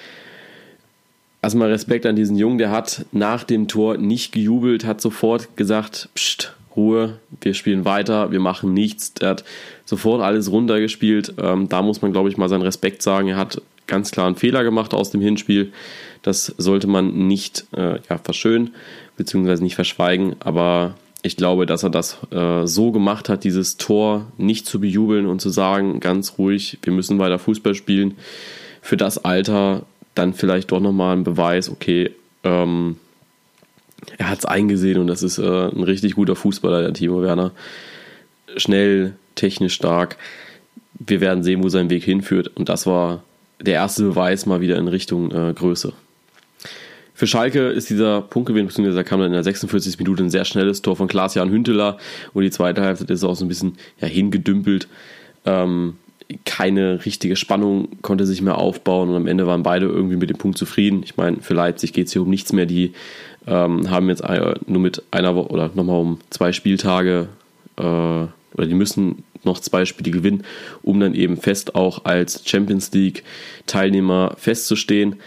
erstmal 1.43 1.69
Respekt 1.69 2.05
an 2.05 2.15
diesen 2.15 2.37
Jungen, 2.37 2.57
der 2.57 2.71
hat 2.71 3.05
nach 3.11 3.43
dem 3.43 3.67
Tor 3.67 3.97
nicht 3.97 4.31
gejubelt, 4.31 4.85
hat 4.85 5.01
sofort 5.01 5.55
gesagt, 5.55 6.09
Psst, 6.15 6.55
Ruhe, 6.75 7.19
wir 7.41 7.53
spielen 7.53 7.85
weiter, 7.85 8.31
wir 8.31 8.39
machen 8.39 8.73
nichts. 8.73 9.13
Der 9.13 9.29
hat 9.29 9.43
sofort 9.85 10.21
alles 10.21 10.51
runtergespielt. 10.51 11.35
Ähm, 11.37 11.69
da 11.69 11.81
muss 11.81 12.01
man, 12.01 12.11
glaube 12.11 12.29
ich, 12.29 12.37
mal 12.37 12.49
seinen 12.49 12.63
Respekt 12.63 13.03
sagen. 13.03 13.27
Er 13.27 13.37
hat 13.37 13.61
ganz 13.85 14.11
klar 14.11 14.27
einen 14.27 14.35
Fehler 14.35 14.63
gemacht 14.63 14.93
aus 14.93 15.11
dem 15.11 15.21
Hinspiel. 15.21 15.71
Das 16.23 16.45
sollte 16.57 16.87
man 16.87 17.27
nicht 17.27 17.67
äh, 17.75 17.99
ja, 18.09 18.17
verschönen, 18.17 18.73
beziehungsweise 19.17 19.61
nicht 19.61 19.75
verschweigen. 19.75 20.35
Aber 20.39 20.95
ich 21.21 21.37
glaube, 21.37 21.65
dass 21.65 21.83
er 21.83 21.89
das 21.89 22.17
äh, 22.31 22.65
so 22.65 22.91
gemacht 22.91 23.29
hat, 23.29 23.43
dieses 23.43 23.77
Tor 23.77 24.31
nicht 24.37 24.65
zu 24.65 24.79
bejubeln 24.79 25.27
und 25.27 25.41
zu 25.41 25.49
sagen, 25.49 25.99
ganz 25.99 26.37
ruhig, 26.37 26.79
wir 26.81 26.93
müssen 26.93 27.19
weiter 27.19 27.39
Fußball 27.39 27.75
spielen. 27.75 28.17
Für 28.81 28.97
das 28.97 29.23
Alter 29.23 29.83
dann 30.15 30.33
vielleicht 30.33 30.71
doch 30.71 30.79
nochmal 30.79 31.15
ein 31.15 31.23
Beweis, 31.23 31.69
okay, 31.69 32.11
ähm, 32.43 32.97
er 34.17 34.29
hat 34.29 34.39
es 34.39 34.45
eingesehen 34.45 34.99
und 34.99 35.07
das 35.07 35.23
ist 35.23 35.37
äh, 35.37 35.43
ein 35.43 35.83
richtig 35.83 36.15
guter 36.15 36.35
Fußballer, 36.35 36.81
der 36.81 36.93
Timo 36.93 37.21
Werner. 37.21 37.51
Schnell, 38.57 39.13
technisch 39.35 39.73
stark. 39.73 40.17
Wir 40.93 41.21
werden 41.21 41.43
sehen, 41.43 41.63
wo 41.63 41.69
sein 41.69 41.89
Weg 41.89 42.03
hinführt. 42.03 42.51
Und 42.55 42.69
das 42.69 42.85
war 42.85 43.23
der 43.61 43.75
erste 43.75 44.03
Beweis 44.03 44.45
mal 44.45 44.61
wieder 44.61 44.77
in 44.77 44.87
Richtung 44.87 45.31
äh, 45.31 45.53
Größe. 45.53 45.93
Für 47.15 47.27
Schalke 47.27 47.69
ist 47.69 47.89
dieser 47.89 48.21
Punktgewinn, 48.21 48.67
beziehungsweise 48.67 48.97
da 48.97 49.03
kam 49.03 49.19
dann 49.19 49.27
in 49.27 49.33
der 49.33 49.43
46. 49.43 49.99
Minute 49.99 50.23
ein 50.23 50.29
sehr 50.29 50.45
schnelles 50.45 50.81
Tor 50.81 50.95
von 50.95 51.07
Klaas-Jan 51.07 51.51
Hünteler 51.51 51.97
und 52.33 52.43
die 52.43 52.51
zweite 52.51 52.81
Halbzeit 52.81 53.09
ist 53.11 53.23
auch 53.23 53.35
so 53.35 53.45
ein 53.45 53.49
bisschen 53.49 53.77
ja, 54.01 54.07
hingedümpelt. 54.07 54.87
Ähm, 55.45 55.97
keine 56.45 57.05
richtige 57.05 57.35
Spannung 57.35 57.89
konnte 58.01 58.25
sich 58.25 58.41
mehr 58.41 58.57
aufbauen 58.57 59.09
und 59.09 59.15
am 59.15 59.27
Ende 59.27 59.47
waren 59.47 59.63
beide 59.63 59.85
irgendwie 59.85 60.15
mit 60.15 60.29
dem 60.29 60.37
Punkt 60.37 60.57
zufrieden. 60.57 61.01
Ich 61.03 61.17
meine, 61.17 61.37
für 61.41 61.53
Leipzig 61.53 61.93
geht 61.93 62.07
es 62.07 62.13
hier 62.13 62.21
um 62.21 62.29
nichts 62.29 62.53
mehr. 62.53 62.65
Die 62.65 62.93
ähm, 63.47 63.89
haben 63.89 64.09
jetzt 64.09 64.23
nur 64.67 64.81
mit 64.81 65.03
einer 65.11 65.35
Woche 65.35 65.49
oder 65.49 65.71
nochmal 65.73 65.99
um 65.99 66.19
zwei 66.29 66.51
Spieltage 66.51 67.27
äh, 67.77 67.81
oder 67.83 68.67
die 68.67 68.73
müssen 68.73 69.23
noch 69.43 69.59
zwei 69.59 69.85
Spiele 69.85 70.11
gewinnen, 70.11 70.43
um 70.83 70.99
dann 70.99 71.15
eben 71.15 71.37
fest 71.37 71.75
auch 71.75 72.05
als 72.05 72.43
Champions 72.45 72.91
League 72.93 73.23
Teilnehmer 73.65 74.35
festzustehen. 74.37 75.17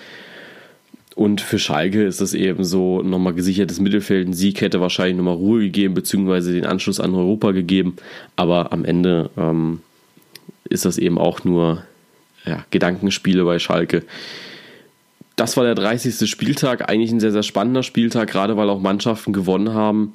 Und 1.14 1.40
für 1.40 1.58
Schalke 1.58 2.04
ist 2.04 2.20
das 2.20 2.34
eben 2.34 2.62
so 2.64 3.00
nochmal 3.00 3.32
gesichertes 3.32 3.80
Mittelfeld. 3.80 4.28
Ein 4.28 4.34
Sieg 4.34 4.60
hätte 4.60 4.82
wahrscheinlich 4.82 5.16
nochmal 5.16 5.36
Ruhe 5.36 5.60
gegeben, 5.60 5.94
beziehungsweise 5.94 6.52
den 6.52 6.66
Anschluss 6.66 7.00
an 7.00 7.14
Europa 7.14 7.52
gegeben. 7.52 7.96
Aber 8.36 8.70
am 8.72 8.84
Ende 8.84 9.30
ähm, 9.38 9.80
ist 10.68 10.84
das 10.84 10.98
eben 10.98 11.18
auch 11.18 11.44
nur 11.44 11.82
ja, 12.44 12.64
Gedankenspiele 12.70 13.44
bei 13.44 13.58
Schalke. 13.58 14.04
Das 15.36 15.58
war 15.58 15.64
der 15.64 15.74
30. 15.74 16.28
Spieltag, 16.30 16.88
eigentlich 16.88 17.12
ein 17.12 17.20
sehr, 17.20 17.32
sehr 17.32 17.42
spannender 17.42 17.82
Spieltag, 17.82 18.30
gerade 18.30 18.56
weil 18.56 18.70
auch 18.70 18.80
Mannschaften 18.80 19.34
gewonnen 19.34 19.74
haben, 19.74 20.12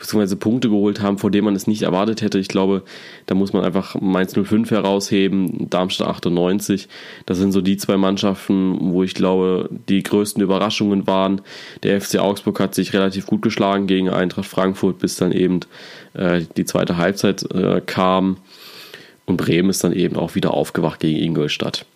beziehungsweise 0.00 0.34
Punkte 0.34 0.68
geholt 0.68 1.00
haben, 1.00 1.18
vor 1.18 1.30
denen 1.30 1.44
man 1.44 1.54
es 1.54 1.68
nicht 1.68 1.82
erwartet 1.82 2.22
hätte. 2.22 2.40
Ich 2.40 2.48
glaube, 2.48 2.82
da 3.26 3.36
muss 3.36 3.52
man 3.52 3.64
einfach 3.64 3.94
Mainz 4.00 4.34
05 4.34 4.72
herausheben, 4.72 5.70
Darmstadt 5.70 6.08
98. 6.08 6.88
Das 7.24 7.38
sind 7.38 7.52
so 7.52 7.60
die 7.60 7.76
zwei 7.76 7.96
Mannschaften, 7.96 8.92
wo 8.92 9.04
ich 9.04 9.14
glaube, 9.14 9.70
die 9.88 10.02
größten 10.02 10.42
Überraschungen 10.42 11.06
waren. 11.06 11.40
Der 11.84 12.00
FC 12.00 12.18
Augsburg 12.18 12.58
hat 12.58 12.74
sich 12.74 12.92
relativ 12.94 13.26
gut 13.26 13.42
geschlagen 13.42 13.86
gegen 13.86 14.08
Eintracht 14.08 14.46
Frankfurt, 14.46 14.98
bis 14.98 15.14
dann 15.14 15.30
eben 15.30 15.60
äh, 16.14 16.42
die 16.56 16.64
zweite 16.64 16.96
Halbzeit 16.96 17.48
äh, 17.52 17.80
kam. 17.80 18.38
Und 19.26 19.38
Bremen 19.38 19.70
ist 19.70 19.82
dann 19.84 19.92
eben 19.92 20.16
auch 20.16 20.34
wieder 20.34 20.52
aufgewacht 20.52 21.00
gegen 21.00 21.18
Ingolstadt. 21.18 21.86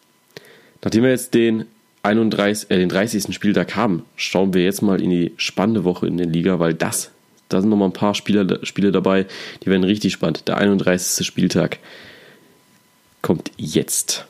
Nachdem 0.83 1.03
wir 1.03 1.11
jetzt 1.11 1.35
den 1.35 1.67
31, 2.03 2.71
äh, 2.71 2.79
den 2.79 2.89
30. 2.89 3.35
Spieltag 3.35 3.77
haben, 3.77 4.05
schauen 4.17 4.55
wir 4.55 4.63
jetzt 4.63 4.83
mal 4.83 5.01
in 5.01 5.11
die 5.11 5.33
spannende 5.37 5.85
Woche 5.85 6.07
in 6.07 6.17
der 6.17 6.27
Liga, 6.27 6.59
weil 6.59 6.75
das, 6.75 7.11
da 7.49 7.61
sind 7.61 7.71
nochmal 7.71 7.89
ein 7.89 7.93
paar 7.93 8.15
Spieler, 8.15 8.65
Spiele 8.65 8.93
dabei, 8.93 9.27
die 9.63 9.67
werden 9.67 9.85
richtig 9.85 10.13
spannend. 10.13 10.49
Der 10.49 10.57
31. 10.57 11.27
Spieltag 11.27 11.79
kommt 13.23 13.51
jetzt. 13.57 14.27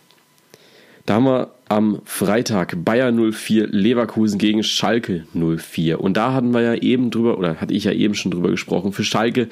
Da 1.08 1.14
haben 1.14 1.24
wir 1.24 1.54
am 1.70 2.02
Freitag 2.04 2.84
Bayer 2.84 3.10
04 3.10 3.68
Leverkusen 3.68 4.36
gegen 4.38 4.62
Schalke 4.62 5.24
04. 5.32 6.02
Und 6.02 6.18
da 6.18 6.34
hatten 6.34 6.50
wir 6.50 6.60
ja 6.60 6.74
eben 6.74 7.10
drüber, 7.10 7.38
oder 7.38 7.62
hatte 7.62 7.72
ich 7.72 7.84
ja 7.84 7.92
eben 7.92 8.12
schon 8.12 8.30
drüber 8.30 8.50
gesprochen. 8.50 8.92
Für 8.92 9.04
Schalke 9.04 9.48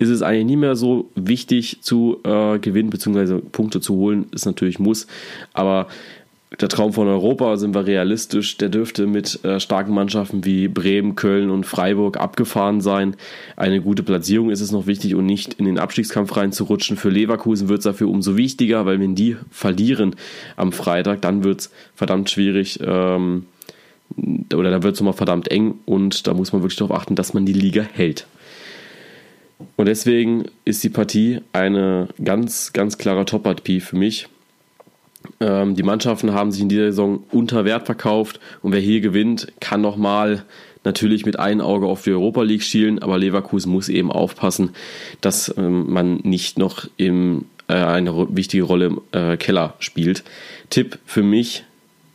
ist 0.00 0.08
es 0.08 0.22
eigentlich 0.22 0.46
nicht 0.46 0.56
mehr 0.56 0.74
so 0.74 1.12
wichtig 1.14 1.80
zu 1.80 2.18
äh, 2.24 2.58
gewinnen, 2.58 2.90
beziehungsweise 2.90 3.38
Punkte 3.38 3.80
zu 3.80 3.94
holen, 3.94 4.26
ist 4.32 4.46
natürlich 4.46 4.80
muss. 4.80 5.06
Aber 5.52 5.86
der 6.60 6.68
Traum 6.68 6.92
von 6.92 7.08
Europa, 7.08 7.56
sind 7.56 7.74
wir 7.74 7.86
realistisch, 7.86 8.56
der 8.56 8.68
dürfte 8.68 9.06
mit 9.06 9.44
äh, 9.44 9.58
starken 9.58 9.92
Mannschaften 9.92 10.44
wie 10.44 10.68
Bremen, 10.68 11.16
Köln 11.16 11.50
und 11.50 11.66
Freiburg 11.66 12.18
abgefahren 12.18 12.80
sein. 12.80 13.16
Eine 13.56 13.80
gute 13.80 14.04
Platzierung 14.04 14.50
ist 14.50 14.60
es 14.60 14.70
noch 14.70 14.86
wichtig 14.86 15.16
und 15.16 15.26
nicht 15.26 15.54
in 15.54 15.64
den 15.64 15.78
Abstiegskampf 15.78 16.36
reinzurutschen. 16.36 16.96
Für 16.96 17.10
Leverkusen 17.10 17.68
wird 17.68 17.80
es 17.80 17.84
dafür 17.84 18.08
umso 18.08 18.36
wichtiger, 18.36 18.86
weil 18.86 19.00
wenn 19.00 19.16
die 19.16 19.36
verlieren 19.50 20.14
am 20.56 20.70
Freitag, 20.70 21.20
dann 21.22 21.42
wird 21.42 21.62
es 21.62 21.72
verdammt 21.96 22.30
schwierig 22.30 22.78
ähm, 22.80 23.46
oder 24.54 24.70
da 24.70 24.84
wird 24.84 24.94
es 24.94 25.00
nochmal 25.00 25.14
verdammt 25.14 25.50
eng 25.50 25.74
und 25.84 26.28
da 26.28 26.32
muss 26.32 26.52
man 26.52 26.62
wirklich 26.62 26.78
darauf 26.78 26.96
achten, 26.96 27.16
dass 27.16 27.34
man 27.34 27.44
die 27.44 27.52
Liga 27.52 27.82
hält. 27.82 28.28
Und 29.74 29.86
deswegen 29.86 30.44
ist 30.64 30.84
die 30.84 30.90
Partie 30.90 31.40
eine 31.52 32.08
ganz, 32.22 32.72
ganz 32.72 32.98
klare 32.98 33.24
Top-Partie 33.24 33.80
für 33.80 33.96
mich 33.96 34.28
die 35.38 35.82
Mannschaften 35.82 36.32
haben 36.32 36.50
sich 36.50 36.62
in 36.62 36.70
dieser 36.70 36.86
Saison 36.86 37.22
unter 37.30 37.66
Wert 37.66 37.84
verkauft 37.84 38.40
und 38.62 38.72
wer 38.72 38.80
hier 38.80 39.02
gewinnt, 39.02 39.52
kann 39.60 39.82
nochmal 39.82 40.44
natürlich 40.86 41.26
mit 41.26 41.38
einem 41.38 41.60
Auge 41.60 41.86
auf 41.86 42.02
die 42.04 42.12
Europa 42.12 42.42
League 42.42 42.62
schielen, 42.62 43.00
aber 43.00 43.18
Leverkusen 43.18 43.70
muss 43.70 43.90
eben 43.90 44.10
aufpassen, 44.10 44.70
dass 45.20 45.52
ähm, 45.58 45.92
man 45.92 46.20
nicht 46.22 46.58
noch 46.58 46.88
im, 46.96 47.44
äh, 47.68 47.74
eine 47.74 48.34
wichtige 48.34 48.62
Rolle 48.62 48.86
im 48.86 49.00
äh, 49.12 49.36
Keller 49.36 49.74
spielt. 49.80 50.24
Tipp 50.70 50.98
für 51.04 51.22
mich, 51.22 51.64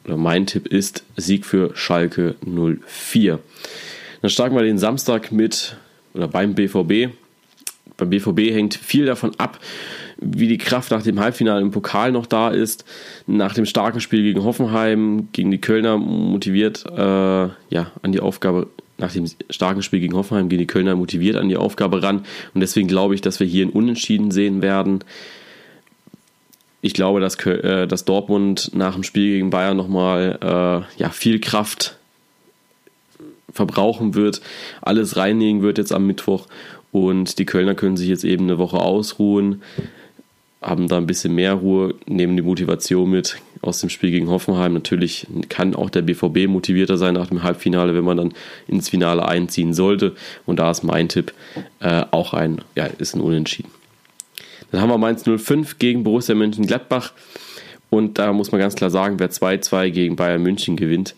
oder 0.06 0.18
mein 0.18 0.48
Tipp 0.48 0.68
ist 0.68 1.04
Sieg 1.18 1.46
für 1.46 1.76
Schalke 1.76 2.36
04. 2.44 3.40
Dann 4.22 4.32
starten 4.32 4.56
wir 4.56 4.64
den 4.64 4.80
Samstag 4.80 5.32
mit, 5.32 5.76
oder 6.14 6.28
beim 6.28 6.56
BVB. 6.56 7.14
Beim 7.98 8.10
BVB 8.10 8.52
hängt 8.52 8.76
viel 8.76 9.06
davon 9.06 9.34
ab, 9.38 9.60
wie 10.18 10.48
die 10.48 10.58
Kraft 10.58 10.92
nach 10.92 11.04
dem 11.04 11.20
Halbfinale 11.20 11.62
im 11.62 11.72
Pokal 11.72 12.12
noch 12.12 12.26
da 12.26 12.50
ist. 12.50 12.86
Nach 13.28 13.54
dem 13.54 13.66
starken 13.66 14.00
Spiel 14.00 14.24
gegen 14.24 14.44
Hoffenheim, 14.44 15.30
gegen 15.32 15.52
die 15.52 15.62
Kölner 15.62 15.98
motiviert 15.98 16.86
äh, 16.86 17.00
ja, 17.00 17.92
an 18.02 18.12
die 18.12 18.20
Aufgabe, 18.20 18.68
nach 18.98 19.12
dem 19.12 19.26
starken 19.50 19.82
Spiel 19.82 20.00
gegen 20.00 20.16
Hoffenheim 20.16 20.50
gegen 20.50 20.60
die 20.60 20.68
Kölner 20.68 20.96
motiviert 20.96 21.36
an 21.36 21.50
die 21.50 21.58
Aufgabe 21.58 22.04
ran. 22.04 22.24
Und 22.54 22.62
deswegen 22.62 22.88
glaube 22.88 23.16
ich, 23.16 23.22
dass 23.22 23.40
wir 23.40 23.48
hier 23.48 23.66
ein 23.66 23.72
Unentschieden 23.72 24.32
sehen 24.32 24.62
werden. 24.62 25.04
Ich 26.82 26.94
glaube, 26.94 27.20
dass, 27.20 27.36
äh, 27.46 27.88
dass 27.88 28.06
Dortmund 28.06 28.72
nach 28.74 28.94
dem 28.94 29.04
Spiel 29.04 29.36
gegen 29.36 29.50
Bayern 29.50 29.78
nochmal 29.78 30.40
äh, 30.42 31.02
ja, 31.02 31.10
viel 31.10 31.40
Kraft 31.40 31.98
verbrauchen 33.52 34.16
wird, 34.16 34.42
alles 34.82 35.18
reinlegen 35.18 35.62
wird 35.62 35.78
jetzt 35.78 35.92
am 35.92 36.08
Mittwoch 36.08 36.48
und 36.92 37.40
die 37.40 37.46
Kölner 37.46 37.76
können 37.76 37.98
sich 37.98 38.10
jetzt 38.10 38.24
eben 38.24 38.44
eine 38.44 38.58
Woche 38.58 38.78
ausruhen 38.78 39.62
haben 40.62 40.88
da 40.88 40.98
ein 40.98 41.08
bisschen 41.08 41.34
mehr 41.34 41.54
Ruhe, 41.54 41.96
nehmen 42.06 42.36
die 42.36 42.44
Motivation 42.44 43.10
mit 43.10 43.38
aus 43.62 43.80
dem 43.80 43.90
Spiel 43.90 44.12
gegen 44.12 44.30
Hoffenheim. 44.30 44.74
Natürlich 44.74 45.28
kann 45.50 45.76
auch 45.76 45.90
der 45.90 46.04
BVB 46.04 46.48
motivierter 46.48 46.98
sein 46.98 47.16
nach 47.16 47.28
dem 47.28 47.44
Halbfinale, 47.44 47.96
wenn 47.96 48.04
man 48.04 48.18
dann 48.18 48.34
ins 48.68 48.90
Finale 48.90 49.28
einziehen 49.28 49.74
sollte. 49.74 50.16
Und 50.46 50.60
da 50.60 50.70
ist 50.70 50.84
mein 50.84 51.10
Tipp 51.10 51.34
äh, 51.80 52.04
auch 52.12 52.34
ein, 52.34 52.62
ja, 52.76 52.86
ist 52.86 53.16
ein 53.16 53.22
Unentschieden. 53.22 53.70
Dann 54.72 54.82
haben 54.82 54.90
wir 54.90 54.98
Mainz 54.98 55.24
05 55.24 55.80
gegen 55.80 56.04
Borussia 56.04 56.36
Mönchengladbach. 56.36 57.14
Und 57.90 58.20
da 58.20 58.32
muss 58.32 58.52
man 58.52 58.62
ganz 58.62 58.76
klar 58.76 58.90
sagen, 58.90 59.20
wer 59.20 59.32
2-2 59.32 59.90
gegen 59.90 60.16
Bayern 60.16 60.42
München 60.42 60.78
gewinnt, 60.78 61.16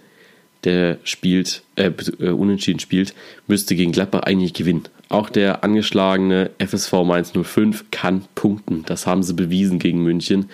der 0.64 0.98
spielt, 1.04 1.64
äh, 1.76 1.92
äh, 2.20 2.30
unentschieden 2.30 2.80
spielt, 2.80 3.14
müsste 3.48 3.76
gegen 3.76 3.92
Gladbach 3.92 4.22
eigentlich 4.22 4.54
gewinnen. 4.54 4.84
Auch 5.10 5.30
der 5.30 5.64
angeschlagene 5.64 6.52
FSV 6.58 7.04
Mainz 7.06 7.32
05 7.32 7.86
kann 7.92 8.24
punkten. 8.36 8.84
Das 8.86 9.06
haben 9.06 9.24
sie 9.24 9.34
bewiesen 9.34 9.80
gegen 9.80 10.02
München. 10.02 10.50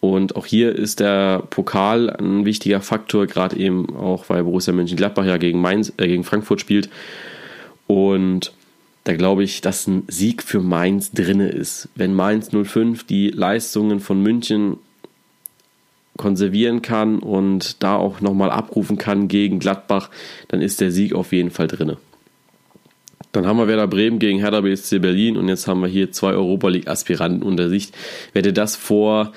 Und 0.00 0.34
auch 0.34 0.46
hier 0.46 0.74
ist 0.74 0.98
der 0.98 1.44
Pokal 1.50 2.10
ein 2.10 2.44
wichtiger 2.44 2.80
Faktor, 2.80 3.26
gerade 3.26 3.56
eben 3.56 3.94
auch, 3.94 4.28
weil 4.28 4.42
Borussia 4.42 4.72
Mönchengladbach 4.72 5.24
ja 5.24 5.36
gegen, 5.36 5.60
Mainz, 5.60 5.92
äh, 5.98 6.08
gegen 6.08 6.24
Frankfurt 6.24 6.60
spielt. 6.60 6.90
Und 7.86 8.52
da 9.04 9.14
glaube 9.14 9.44
ich, 9.44 9.60
dass 9.60 9.86
ein 9.86 10.04
Sieg 10.08 10.42
für 10.42 10.60
Mainz 10.60 11.12
drinne 11.12 11.48
ist. 11.48 11.88
Wenn 11.94 12.14
Mainz 12.14 12.50
05 12.50 13.04
die 13.04 13.28
Leistungen 13.28 14.00
von 14.00 14.20
München 14.20 14.78
konservieren 16.22 16.80
kann 16.82 17.18
und 17.18 17.82
da 17.82 17.96
auch 17.96 18.20
nochmal 18.20 18.50
abrufen 18.50 18.96
kann 18.96 19.26
gegen 19.26 19.58
Gladbach, 19.58 20.08
dann 20.48 20.62
ist 20.62 20.80
der 20.80 20.92
Sieg 20.92 21.14
auf 21.14 21.32
jeden 21.32 21.50
Fall 21.50 21.66
drinne. 21.66 21.98
Dann 23.32 23.46
haben 23.46 23.58
wir 23.58 23.66
Werder 23.66 23.88
Bremen 23.88 24.18
gegen 24.20 24.38
Hertha 24.38 24.60
BSC 24.60 25.00
Berlin 25.00 25.36
und 25.36 25.48
jetzt 25.48 25.66
haben 25.66 25.80
wir 25.80 25.88
hier 25.88 26.12
zwei 26.12 26.32
Europa 26.32 26.68
League 26.68 26.86
Aspiranten 26.86 27.42
unter 27.42 27.68
Sicht. 27.68 27.94
Wer 28.32 28.40
hätte 28.40 28.52
das 28.52 28.76
vor 28.76 29.32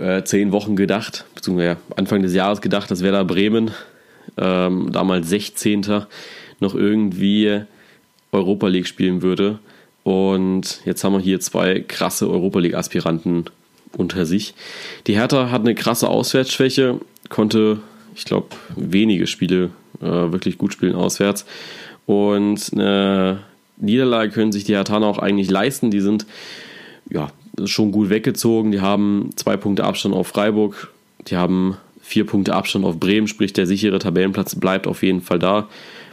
äh, 0.00 0.24
zehn 0.24 0.50
Wochen 0.50 0.74
gedacht, 0.74 1.24
beziehungsweise 1.34 1.76
Anfang 1.96 2.22
des 2.22 2.34
Jahres 2.34 2.60
gedacht, 2.60 2.90
dass 2.90 3.02
Werder 3.02 3.24
Bremen, 3.24 3.70
ähm, 4.36 4.90
damals 4.92 5.28
16. 5.28 6.04
noch 6.58 6.74
irgendwie 6.74 7.62
Europa 8.32 8.66
League 8.66 8.88
spielen 8.88 9.22
würde. 9.22 9.60
Und 10.02 10.80
jetzt 10.84 11.04
haben 11.04 11.12
wir 11.12 11.20
hier 11.20 11.38
zwei 11.40 11.80
krasse 11.80 12.28
Europa 12.28 12.58
League 12.58 12.74
Aspiranten 12.74 13.44
unter 13.96 14.26
sich. 14.26 14.54
Die 15.06 15.14
Hertha 15.14 15.50
hat 15.50 15.62
eine 15.62 15.74
krasse 15.74 16.08
Auswärtsschwäche, 16.08 17.00
konnte, 17.28 17.80
ich 18.14 18.24
glaube, 18.24 18.48
wenige 18.76 19.26
Spiele 19.26 19.70
äh, 20.00 20.06
wirklich 20.06 20.58
gut 20.58 20.72
spielen 20.72 20.94
auswärts 20.94 21.44
und 22.06 22.70
eine 22.72 23.40
Niederlage 23.76 24.30
können 24.30 24.52
sich 24.52 24.64
die 24.64 24.74
Hertaner 24.74 25.06
auch 25.06 25.18
eigentlich 25.18 25.50
leisten. 25.50 25.90
Die 25.90 26.00
sind 26.00 26.26
ja 27.10 27.30
schon 27.64 27.92
gut 27.92 28.10
weggezogen. 28.10 28.72
Die 28.72 28.80
haben 28.80 29.30
zwei 29.36 29.56
Punkte 29.56 29.84
Abstand 29.84 30.14
auf 30.14 30.28
Freiburg. 30.28 30.92
Die 31.28 31.36
haben 31.36 31.76
vier 32.00 32.26
Punkte 32.26 32.54
Abstand 32.54 32.84
auf 32.84 32.98
Bremen, 32.98 33.28
sprich 33.28 33.52
der 33.52 33.66
sichere 33.66 33.98
Tabellenplatz 33.98 34.56
bleibt 34.56 34.86
auf 34.86 35.02
jeden 35.02 35.20
Fall 35.20 35.38
da. 35.38 35.68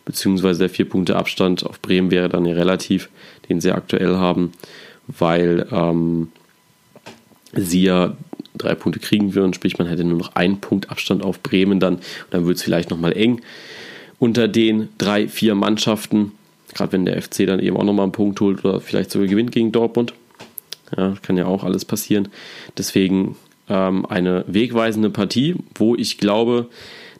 Beziehungsweise 0.05 0.59
der 0.59 0.69
vier 0.69 0.87
Punkte 0.87 1.15
Abstand 1.15 1.65
auf 1.65 1.79
Bremen 1.81 2.11
wäre 2.11 2.29
dann 2.29 2.45
ja 2.45 2.53
relativ, 2.53 3.09
den 3.47 3.61
sie 3.61 3.71
aktuell 3.71 4.15
haben, 4.15 4.51
weil 5.07 5.67
ähm, 5.71 6.29
sie 7.53 7.83
ja 7.83 8.15
drei 8.57 8.75
Punkte 8.75 8.99
kriegen 8.99 9.35
würden. 9.35 9.53
Sprich, 9.53 9.77
man 9.77 9.87
hätte 9.87 10.03
nur 10.03 10.17
noch 10.17 10.35
einen 10.35 10.59
Punkt 10.59 10.89
Abstand 10.89 11.23
auf 11.23 11.41
Bremen 11.41 11.79
dann. 11.79 11.95
Und 11.95 12.03
dann 12.31 12.45
wird 12.45 12.57
es 12.57 12.63
vielleicht 12.63 12.89
nochmal 12.89 13.13
eng 13.13 13.41
unter 14.19 14.47
den 14.47 14.89
drei, 14.97 15.27
vier 15.27 15.55
Mannschaften. 15.55 16.33
Gerade 16.73 16.91
wenn 16.91 17.05
der 17.05 17.19
FC 17.21 17.47
dann 17.47 17.59
eben 17.59 17.77
auch 17.77 17.83
nochmal 17.83 18.03
einen 18.03 18.11
Punkt 18.11 18.39
holt 18.41 18.63
oder 18.63 18.79
vielleicht 18.79 19.11
sogar 19.11 19.27
gewinnt 19.27 19.51
gegen 19.51 19.71
Dortmund. 19.71 20.13
Ja, 20.95 21.15
kann 21.21 21.37
ja 21.37 21.45
auch 21.45 21.63
alles 21.63 21.85
passieren. 21.85 22.29
Deswegen 22.77 23.35
ähm, 23.69 24.05
eine 24.05 24.43
wegweisende 24.47 25.09
Partie, 25.09 25.55
wo 25.75 25.95
ich 25.95 26.17
glaube, 26.17 26.67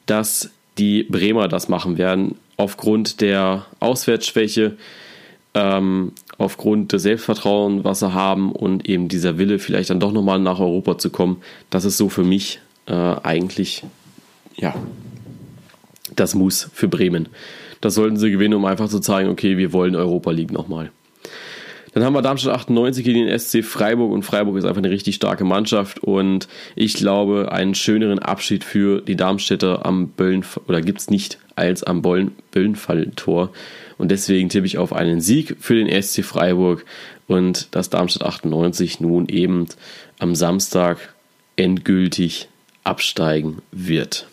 dass 0.05 0.51
die 0.77 1.03
Bremer 1.03 1.47
das 1.47 1.69
machen 1.69 1.97
werden, 1.97 2.35
aufgrund 2.57 3.21
der 3.21 3.65
Auswärtsschwäche, 3.79 4.77
ähm, 5.53 6.13
aufgrund 6.39 6.93
des 6.93 7.03
Selbstvertrauens, 7.03 7.83
was 7.83 7.99
sie 7.99 8.13
haben 8.13 8.51
und 8.51 8.89
eben 8.89 9.07
dieser 9.07 9.37
Wille, 9.37 9.59
vielleicht 9.59 9.91
dann 9.91 9.99
doch 9.99 10.11
nochmal 10.11 10.39
nach 10.39 10.59
Europa 10.59 10.97
zu 10.97 11.09
kommen. 11.09 11.41
Das 11.69 11.85
ist 11.85 11.97
so 11.97 12.09
für 12.09 12.23
mich 12.23 12.59
äh, 12.87 12.93
eigentlich 12.93 13.83
ja, 14.55 14.73
das 16.15 16.35
Muss 16.35 16.69
für 16.73 16.87
Bremen. 16.87 17.29
Das 17.81 17.93
sollten 17.93 18.17
sie 18.17 18.31
gewinnen, 18.31 18.55
um 18.55 18.65
einfach 18.65 18.89
zu 18.89 18.99
zeigen, 18.99 19.29
okay, 19.29 19.57
wir 19.57 19.71
wollen 19.71 19.95
Europa 19.95 20.31
League 20.31 20.51
nochmal. 20.51 20.91
Dann 21.93 22.03
haben 22.03 22.13
wir 22.13 22.21
Darmstadt 22.21 22.53
98 22.53 23.03
gegen 23.03 23.25
den 23.25 23.39
SC 23.39 23.63
Freiburg 23.63 24.11
und 24.11 24.23
Freiburg 24.23 24.57
ist 24.57 24.65
einfach 24.65 24.81
eine 24.81 24.91
richtig 24.91 25.15
starke 25.15 25.43
Mannschaft 25.43 25.99
und 25.99 26.47
ich 26.75 26.93
glaube, 26.93 27.51
einen 27.51 27.73
schöneren 27.73 28.19
Abschied 28.19 28.63
für 28.63 29.01
die 29.01 29.15
Darmstädter 29.15 29.85
am 29.85 30.09
Böllen 30.09 30.45
oder 30.67 30.81
gibt 30.81 30.99
es 30.99 31.09
nicht 31.09 31.39
als 31.55 31.83
am 31.83 32.01
Böllenfalltor 32.01 33.51
und 33.99 34.09
deswegen 34.09 34.49
tippe 34.49 34.65
ich 34.65 34.79
auf 34.79 34.93
einen 34.93 35.21
Sieg 35.21 35.57
für 35.59 35.75
den 35.75 36.01
SC 36.01 36.23
Freiburg 36.23 36.85
und 37.27 37.67
dass 37.75 37.91
Darmstadt 37.91 38.27
98 38.27 39.01
nun 39.01 39.27
eben 39.27 39.67
am 40.17 40.33
Samstag 40.33 41.13
endgültig 41.57 42.47
absteigen 42.83 43.61
wird. 43.71 44.27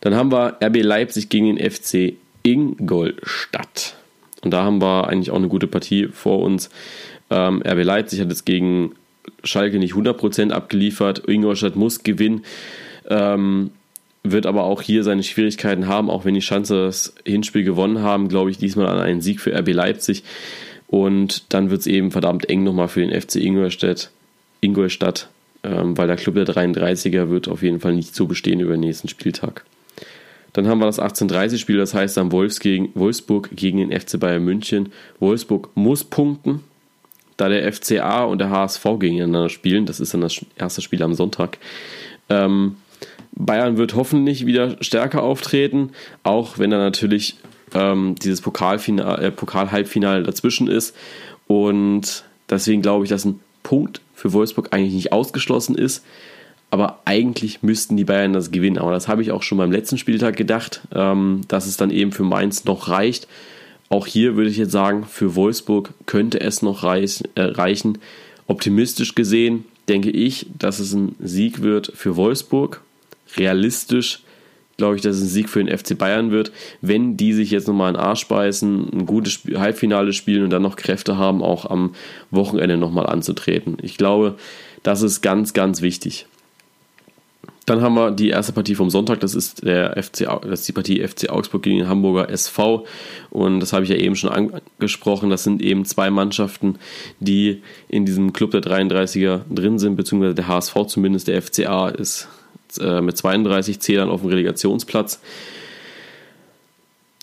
Dann 0.00 0.14
haben 0.14 0.32
wir 0.32 0.56
RB 0.62 0.82
Leipzig 0.82 1.28
gegen 1.28 1.54
den 1.54 1.70
FC 1.70 2.14
Ingolstadt. 2.42 3.96
Und 4.42 4.50
da 4.50 4.64
haben 4.64 4.80
wir 4.80 5.08
eigentlich 5.08 5.30
auch 5.30 5.36
eine 5.36 5.48
gute 5.48 5.66
Partie 5.66 6.08
vor 6.08 6.40
uns. 6.40 6.70
Ähm, 7.30 7.62
RB 7.66 7.84
Leipzig 7.84 8.20
hat 8.20 8.28
jetzt 8.30 8.46
gegen 8.46 8.94
Schalke 9.42 9.78
nicht 9.78 9.94
100% 9.94 10.50
abgeliefert. 10.50 11.28
Ingolstadt 11.28 11.76
muss 11.76 12.02
gewinnen. 12.02 12.44
Ähm, 13.08 13.70
wird 14.24 14.46
aber 14.46 14.64
auch 14.64 14.82
hier 14.82 15.04
seine 15.04 15.22
Schwierigkeiten 15.22 15.86
haben, 15.86 16.10
auch 16.10 16.24
wenn 16.24 16.34
die 16.34 16.42
Schanze 16.42 16.86
das 16.86 17.14
Hinspiel 17.24 17.62
gewonnen 17.62 18.00
haben, 18.00 18.28
glaube 18.28 18.50
ich 18.50 18.58
diesmal 18.58 18.88
an 18.88 18.98
einen 18.98 19.20
Sieg 19.20 19.40
für 19.40 19.56
RB 19.56 19.72
Leipzig. 19.72 20.24
Und 20.88 21.52
dann 21.52 21.70
wird 21.70 21.80
es 21.80 21.86
eben 21.86 22.10
verdammt 22.10 22.48
eng 22.48 22.64
nochmal 22.64 22.88
für 22.88 23.00
den 23.00 23.20
FC 23.20 23.36
Ingolstadt, 23.36 24.10
Ingolstadt 24.60 25.28
ähm, 25.64 25.96
weil 25.96 26.06
der 26.06 26.16
Club 26.16 26.34
der 26.34 26.46
33er 26.46 27.30
wird 27.30 27.48
auf 27.48 27.62
jeden 27.62 27.80
Fall 27.80 27.94
nicht 27.94 28.14
so 28.14 28.26
bestehen 28.26 28.60
über 28.60 28.72
den 28.72 28.80
nächsten 28.80 29.08
Spieltag. 29.08 29.64
Dann 30.52 30.68
haben 30.68 30.78
wir 30.78 30.86
das 30.86 31.00
18:30-Spiel, 31.00 31.78
das 31.78 31.94
heißt 31.94 32.16
dann 32.16 32.30
Wolfs 32.30 32.60
gegen, 32.60 32.90
Wolfsburg 32.94 33.48
gegen 33.52 33.78
den 33.78 33.98
FC 33.98 34.20
Bayern 34.20 34.44
München. 34.44 34.92
Wolfsburg 35.18 35.70
muss 35.74 36.04
punkten, 36.04 36.60
da 37.36 37.48
der 37.48 37.72
FCA 37.72 38.24
und 38.24 38.38
der 38.38 38.50
HSV 38.50 38.84
gegeneinander 39.00 39.48
spielen. 39.48 39.86
Das 39.86 39.98
ist 39.98 40.14
dann 40.14 40.20
das 40.20 40.44
erste 40.56 40.82
Spiel 40.82 41.02
am 41.02 41.14
Sonntag. 41.14 41.58
Ähm, 42.28 42.76
Bayern 43.36 43.76
wird 43.76 43.94
hoffentlich 43.94 44.46
wieder 44.46 44.76
stärker 44.80 45.22
auftreten, 45.22 45.90
auch 46.22 46.58
wenn 46.58 46.70
da 46.70 46.78
natürlich 46.78 47.36
ähm, 47.74 48.14
dieses 48.22 48.40
Pokalfinale, 48.40 49.26
äh, 49.26 49.30
Pokal-Halbfinale 49.30 50.22
dazwischen 50.22 50.68
ist. 50.68 50.94
Und 51.46 52.24
deswegen 52.48 52.82
glaube 52.82 53.04
ich, 53.04 53.10
dass 53.10 53.24
ein 53.24 53.40
Punkt 53.62 54.00
für 54.14 54.32
Wolfsburg 54.32 54.68
eigentlich 54.72 54.94
nicht 54.94 55.12
ausgeschlossen 55.12 55.74
ist. 55.74 56.04
Aber 56.70 57.00
eigentlich 57.04 57.62
müssten 57.62 57.96
die 57.96 58.04
Bayern 58.04 58.32
das 58.32 58.50
gewinnen. 58.50 58.78
Aber 58.78 58.92
das 58.92 59.08
habe 59.08 59.22
ich 59.22 59.30
auch 59.30 59.42
schon 59.42 59.58
beim 59.58 59.72
letzten 59.72 59.98
Spieltag 59.98 60.36
gedacht, 60.36 60.82
ähm, 60.94 61.42
dass 61.48 61.66
es 61.66 61.76
dann 61.76 61.90
eben 61.90 62.12
für 62.12 62.24
Mainz 62.24 62.64
noch 62.64 62.88
reicht. 62.88 63.28
Auch 63.88 64.06
hier 64.06 64.36
würde 64.36 64.50
ich 64.50 64.56
jetzt 64.56 64.72
sagen, 64.72 65.04
für 65.04 65.34
Wolfsburg 65.36 65.90
könnte 66.06 66.40
es 66.40 66.62
noch 66.62 66.82
reich, 66.82 67.22
äh, 67.34 67.42
reichen. 67.42 67.98
Optimistisch 68.46 69.14
gesehen 69.14 69.66
denke 69.88 70.10
ich, 70.10 70.46
dass 70.58 70.78
es 70.78 70.94
ein 70.94 71.14
Sieg 71.20 71.62
wird 71.62 71.92
für 71.94 72.16
Wolfsburg. 72.16 72.80
Realistisch 73.36 74.20
glaube 74.76 74.96
ich, 74.96 75.02
dass 75.02 75.16
es 75.16 75.22
ein 75.22 75.28
Sieg 75.28 75.48
für 75.48 75.62
den 75.62 75.76
FC 75.76 75.96
Bayern 75.96 76.30
wird, 76.30 76.52
wenn 76.80 77.16
die 77.16 77.32
sich 77.32 77.50
jetzt 77.50 77.68
nochmal 77.68 77.90
in 77.90 77.94
den 77.94 78.02
Arsch 78.02 78.26
beißen, 78.26 78.92
ein 78.92 79.06
gutes 79.06 79.40
Halbfinale 79.54 80.12
spielen 80.12 80.44
und 80.44 80.50
dann 80.50 80.62
noch 80.62 80.76
Kräfte 80.76 81.16
haben, 81.16 81.42
auch 81.42 81.64
am 81.70 81.94
Wochenende 82.30 82.76
nochmal 82.76 83.06
anzutreten. 83.06 83.76
Ich 83.82 83.96
glaube, 83.96 84.36
das 84.82 85.02
ist 85.02 85.20
ganz, 85.20 85.52
ganz 85.52 85.80
wichtig. 85.80 86.26
Dann 87.66 87.80
haben 87.80 87.94
wir 87.94 88.10
die 88.10 88.28
erste 88.28 88.52
Partie 88.52 88.74
vom 88.74 88.90
Sonntag, 88.90 89.20
das 89.20 89.34
ist, 89.34 89.64
der 89.64 89.92
FC, 90.02 90.28
das 90.42 90.60
ist 90.60 90.68
die 90.68 90.72
Partie 90.72 91.06
FC 91.06 91.30
Augsburg 91.30 91.62
gegen 91.62 91.78
den 91.78 91.88
Hamburger 91.88 92.28
SV. 92.28 92.84
Und 93.30 93.60
das 93.60 93.72
habe 93.72 93.84
ich 93.84 93.90
ja 93.90 93.96
eben 93.96 94.16
schon 94.16 94.28
angesprochen. 94.28 95.30
Das 95.30 95.44
sind 95.44 95.62
eben 95.62 95.86
zwei 95.86 96.10
Mannschaften, 96.10 96.78
die 97.20 97.62
in 97.88 98.04
diesem 98.04 98.34
Club 98.34 98.50
der 98.50 98.60
33er 98.60 99.42
drin 99.50 99.78
sind, 99.78 99.96
beziehungsweise 99.96 100.34
der 100.34 100.48
HSV 100.48 100.74
zumindest. 100.88 101.28
Der 101.28 101.40
FCA 101.40 101.88
ist 101.88 102.28
äh, 102.78 103.00
mit 103.00 103.16
32 103.16 103.80
Zählern 103.80 104.10
auf 104.10 104.20
dem 104.20 104.30
Relegationsplatz. 104.30 105.20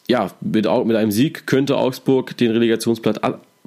Ja, 0.08 0.32
mit, 0.42 0.66
mit 0.86 0.96
einem 0.96 1.12
Sieg 1.12 1.48
könnte 1.48 1.78
Augsburg 1.78 2.36
den 2.38 2.52
Relegationsplatz 2.52 3.20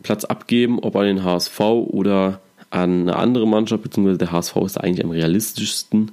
Platz 0.03 0.25
abgeben, 0.25 0.79
ob 0.81 0.97
an 0.97 1.07
den 1.07 1.25
HSV 1.25 1.61
oder 1.61 2.41
an 2.71 3.03
eine 3.03 3.17
andere 3.17 3.47
Mannschaft, 3.47 3.83
beziehungsweise 3.83 4.19
der 4.19 4.33
HSV 4.33 4.57
ist 4.67 4.77
eigentlich 4.77 5.05
am 5.05 5.11
realistischsten, 5.11 6.13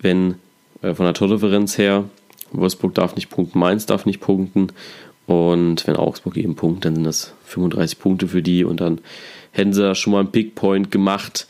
wenn 0.00 0.34
äh, 0.82 0.94
von 0.94 1.06
der 1.06 1.14
Tordifferenz 1.14 1.78
her, 1.78 2.04
Wolfsburg 2.52 2.94
darf 2.94 3.16
nicht 3.16 3.30
punkten, 3.30 3.58
Mainz 3.58 3.86
darf 3.86 4.06
nicht 4.06 4.20
punkten 4.20 4.68
und 5.26 5.86
wenn 5.86 5.96
Augsburg 5.96 6.36
eben 6.36 6.56
punktet, 6.56 6.86
dann 6.86 6.94
sind 6.96 7.06
das 7.06 7.32
35 7.46 7.98
Punkte 7.98 8.28
für 8.28 8.42
die 8.42 8.64
und 8.64 8.80
dann 8.80 8.98
hätten 9.52 9.72
sie 9.72 9.82
da 9.82 9.94
schon 9.94 10.12
mal 10.12 10.20
einen 10.20 10.30
Pickpoint 10.30 10.90
gemacht. 10.90 11.46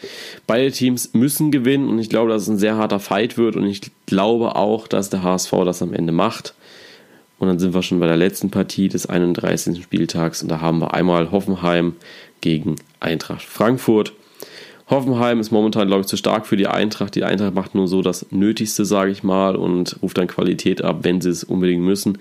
Beide 0.46 0.72
Teams 0.72 1.12
müssen 1.12 1.50
gewinnen 1.50 1.88
und 1.88 1.98
ich 1.98 2.08
glaube, 2.08 2.30
dass 2.30 2.42
es 2.42 2.48
ein 2.48 2.58
sehr 2.58 2.76
harter 2.76 3.00
Fight 3.00 3.36
wird 3.36 3.56
und 3.56 3.66
ich 3.66 3.82
glaube 4.06 4.56
auch, 4.56 4.88
dass 4.88 5.10
der 5.10 5.22
HSV 5.22 5.52
das 5.64 5.82
am 5.82 5.92
Ende 5.92 6.12
macht. 6.12 6.54
Und 7.38 7.48
dann 7.48 7.58
sind 7.58 7.72
wir 7.72 7.82
schon 7.82 8.00
bei 8.00 8.06
der 8.06 8.16
letzten 8.16 8.50
Partie 8.50 8.88
des 8.88 9.06
31. 9.06 9.82
Spieltags 9.82 10.42
und 10.42 10.50
da 10.50 10.60
haben 10.60 10.80
wir 10.80 10.92
einmal 10.92 11.30
Hoffenheim 11.30 11.94
gegen 12.40 12.76
Eintracht 13.00 13.42
Frankfurt. 13.42 14.12
Hoffenheim 14.90 15.40
ist 15.40 15.52
momentan, 15.52 15.86
glaube 15.86 16.02
ich, 16.02 16.08
zu 16.08 16.16
stark 16.16 16.46
für 16.46 16.56
die 16.56 16.66
Eintracht. 16.66 17.14
Die 17.14 17.24
Eintracht 17.24 17.54
macht 17.54 17.74
nur 17.74 17.86
so 17.86 18.02
das 18.02 18.26
Nötigste, 18.30 18.84
sage 18.84 19.12
ich 19.12 19.22
mal, 19.22 19.54
und 19.54 19.96
ruft 20.02 20.18
dann 20.18 20.26
Qualität 20.26 20.82
ab, 20.82 20.98
wenn 21.02 21.20
sie 21.20 21.30
es 21.30 21.44
unbedingt 21.44 21.82
müssen. 21.82 22.18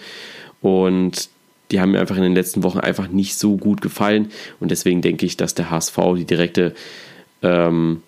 Und 0.61 1.29
die 1.71 1.79
haben 1.79 1.91
mir 1.91 1.99
einfach 1.99 2.15
in 2.15 2.23
den 2.23 2.33
letzten 2.33 2.63
Wochen 2.63 2.79
einfach 2.79 3.09
nicht 3.09 3.37
so 3.37 3.57
gut 3.57 3.81
gefallen. 3.81 4.31
Und 4.59 4.71
deswegen 4.71 5.01
denke 5.01 5.25
ich, 5.25 5.37
dass 5.37 5.53
der 5.53 5.69
HSV 5.69 5.97
die 6.17 6.25
direkte, 6.25 6.73
ähm, 7.43 8.01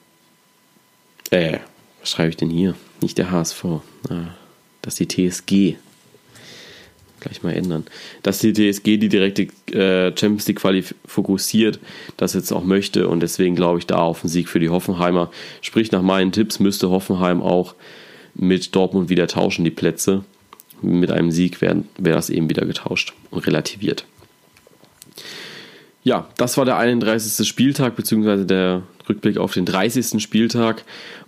äh, 1.30 1.60
was 2.00 2.12
schreibe 2.12 2.30
ich 2.30 2.38
denn 2.38 2.50
hier? 2.50 2.76
Nicht 3.02 3.18
der 3.18 3.32
HSV, 3.32 3.66
ah, 4.10 4.36
dass 4.82 4.96
die 4.96 5.08
TSG, 5.08 5.76
gleich 7.20 7.44
mal 7.44 7.54
ändern, 7.54 7.86
dass 8.24 8.40
die 8.40 8.52
TSG 8.52 8.98
die 8.98 9.10
direkte 9.10 9.44
äh, 9.72 10.12
Champions 10.18 10.48
League 10.48 10.60
Quali 10.60 10.84
fokussiert, 11.06 11.80
das 12.18 12.34
jetzt 12.34 12.52
auch 12.52 12.64
möchte. 12.64 13.08
Und 13.08 13.20
deswegen 13.20 13.56
glaube 13.56 13.78
ich 13.78 13.86
da 13.86 13.98
auf 13.98 14.24
einen 14.24 14.30
Sieg 14.30 14.50
für 14.50 14.60
die 14.60 14.70
Hoffenheimer. 14.70 15.30
Sprich, 15.62 15.92
nach 15.92 16.02
meinen 16.02 16.32
Tipps 16.32 16.60
müsste 16.60 16.90
Hoffenheim 16.90 17.42
auch 17.44 17.76
mit 18.34 18.76
Dortmund 18.76 19.10
wieder 19.10 19.28
tauschen, 19.28 19.66
die 19.66 19.72
Plätze 19.72 20.24
mit 20.82 21.12
einem 21.12 21.32
Sieg 21.32 21.62
wäre 21.62 21.84
wär 21.98 22.16
das 22.16 22.30
eben 22.30 22.50
wieder 22.50 22.66
getauscht 22.66 23.14
und 23.30 23.46
relativiert. 23.46 24.06
Ja, 26.04 26.28
das 26.38 26.58
war 26.58 26.66
der 26.66 26.78
31. 26.78 27.48
Spieltag, 27.48 27.96
beziehungsweise 27.96 28.46
der 28.46 28.84
Rückblick 29.08 29.38
auf 29.38 29.54
den 29.54 29.66
30. 29.66 30.22
Spieltag. 30.22 30.84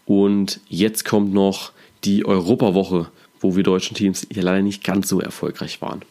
Und 0.05 0.59
jetzt 0.67 1.05
kommt 1.05 1.33
noch 1.33 1.71
die 2.03 2.25
Europawoche, 2.25 3.07
wo 3.39 3.55
wir 3.55 3.63
deutschen 3.63 3.95
Teams 3.95 4.27
ja 4.33 4.41
leider 4.41 4.61
nicht 4.61 4.83
ganz 4.83 5.07
so 5.07 5.19
erfolgreich 5.19 5.81
waren. 5.81 6.01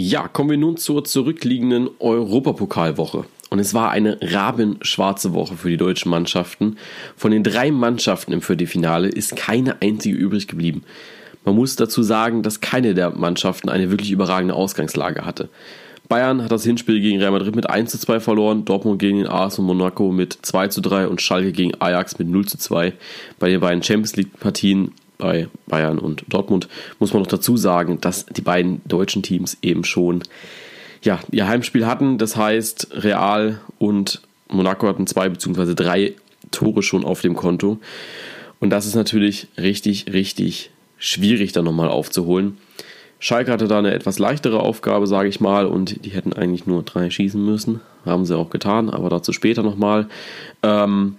Ja, 0.00 0.28
kommen 0.28 0.50
wir 0.50 0.58
nun 0.58 0.76
zur 0.76 1.02
zurückliegenden 1.02 1.90
Europapokalwoche. 1.98 3.24
Und 3.50 3.58
es 3.58 3.74
war 3.74 3.90
eine 3.90 4.16
rabenschwarze 4.22 5.34
Woche 5.34 5.56
für 5.56 5.70
die 5.70 5.76
deutschen 5.76 6.08
Mannschaften. 6.08 6.76
Von 7.16 7.32
den 7.32 7.42
drei 7.42 7.72
Mannschaften 7.72 8.32
im 8.32 8.40
Viertelfinale 8.40 9.08
ist 9.08 9.34
keine 9.34 9.82
einzige 9.82 10.16
übrig 10.16 10.46
geblieben. 10.46 10.84
Man 11.44 11.56
muss 11.56 11.74
dazu 11.74 12.04
sagen, 12.04 12.44
dass 12.44 12.60
keine 12.60 12.94
der 12.94 13.10
Mannschaften 13.10 13.70
eine 13.70 13.90
wirklich 13.90 14.12
überragende 14.12 14.54
Ausgangslage 14.54 15.24
hatte. 15.24 15.48
Bayern 16.08 16.44
hat 16.44 16.52
das 16.52 16.62
Hinspiel 16.62 17.00
gegen 17.00 17.18
Real 17.18 17.32
Madrid 17.32 17.56
mit 17.56 17.68
1 17.68 17.90
zu 17.90 17.98
2 17.98 18.20
verloren, 18.20 18.64
Dortmund 18.64 19.00
gegen 19.00 19.18
den 19.18 19.26
AS 19.26 19.58
und 19.58 19.64
Monaco 19.64 20.12
mit 20.12 20.38
2 20.42 20.68
zu 20.68 20.80
3 20.80 21.08
und 21.08 21.20
Schalke 21.20 21.50
gegen 21.50 21.72
Ajax 21.80 22.20
mit 22.20 22.28
0 22.28 22.46
zu 22.46 22.56
2. 22.56 22.92
Bei 23.40 23.48
den 23.48 23.58
beiden 23.58 23.82
Champions 23.82 24.14
League 24.14 24.38
Partien 24.38 24.92
bei 25.18 25.48
Bayern 25.66 25.98
und 25.98 26.24
Dortmund 26.28 26.68
muss 26.98 27.12
man 27.12 27.22
noch 27.22 27.28
dazu 27.28 27.56
sagen, 27.56 28.00
dass 28.00 28.26
die 28.26 28.40
beiden 28.40 28.80
deutschen 28.86 29.22
Teams 29.22 29.58
eben 29.62 29.84
schon 29.84 30.22
ja, 31.02 31.20
ihr 31.30 31.46
Heimspiel 31.46 31.86
hatten. 31.86 32.18
Das 32.18 32.36
heißt, 32.36 32.88
Real 32.92 33.60
und 33.78 34.22
Monaco 34.48 34.88
hatten 34.88 35.06
zwei 35.06 35.28
bzw. 35.28 35.74
drei 35.74 36.14
Tore 36.50 36.82
schon 36.82 37.04
auf 37.04 37.20
dem 37.20 37.36
Konto. 37.36 37.78
Und 38.60 38.70
das 38.70 38.86
ist 38.86 38.94
natürlich 38.94 39.48
richtig, 39.56 40.12
richtig 40.12 40.70
schwierig, 40.98 41.52
dann 41.52 41.64
nochmal 41.64 41.88
aufzuholen. 41.88 42.58
Schalke 43.20 43.50
hatte 43.50 43.68
da 43.68 43.78
eine 43.78 43.92
etwas 43.92 44.18
leichtere 44.18 44.60
Aufgabe, 44.60 45.06
sage 45.06 45.28
ich 45.28 45.40
mal, 45.40 45.66
und 45.66 46.04
die 46.04 46.10
hätten 46.10 46.32
eigentlich 46.32 46.66
nur 46.66 46.82
drei 46.84 47.10
schießen 47.10 47.44
müssen. 47.44 47.80
Haben 48.04 48.24
sie 48.24 48.36
auch 48.36 48.50
getan, 48.50 48.90
aber 48.90 49.10
dazu 49.10 49.32
später 49.32 49.62
nochmal. 49.62 50.08
Ähm, 50.62 51.16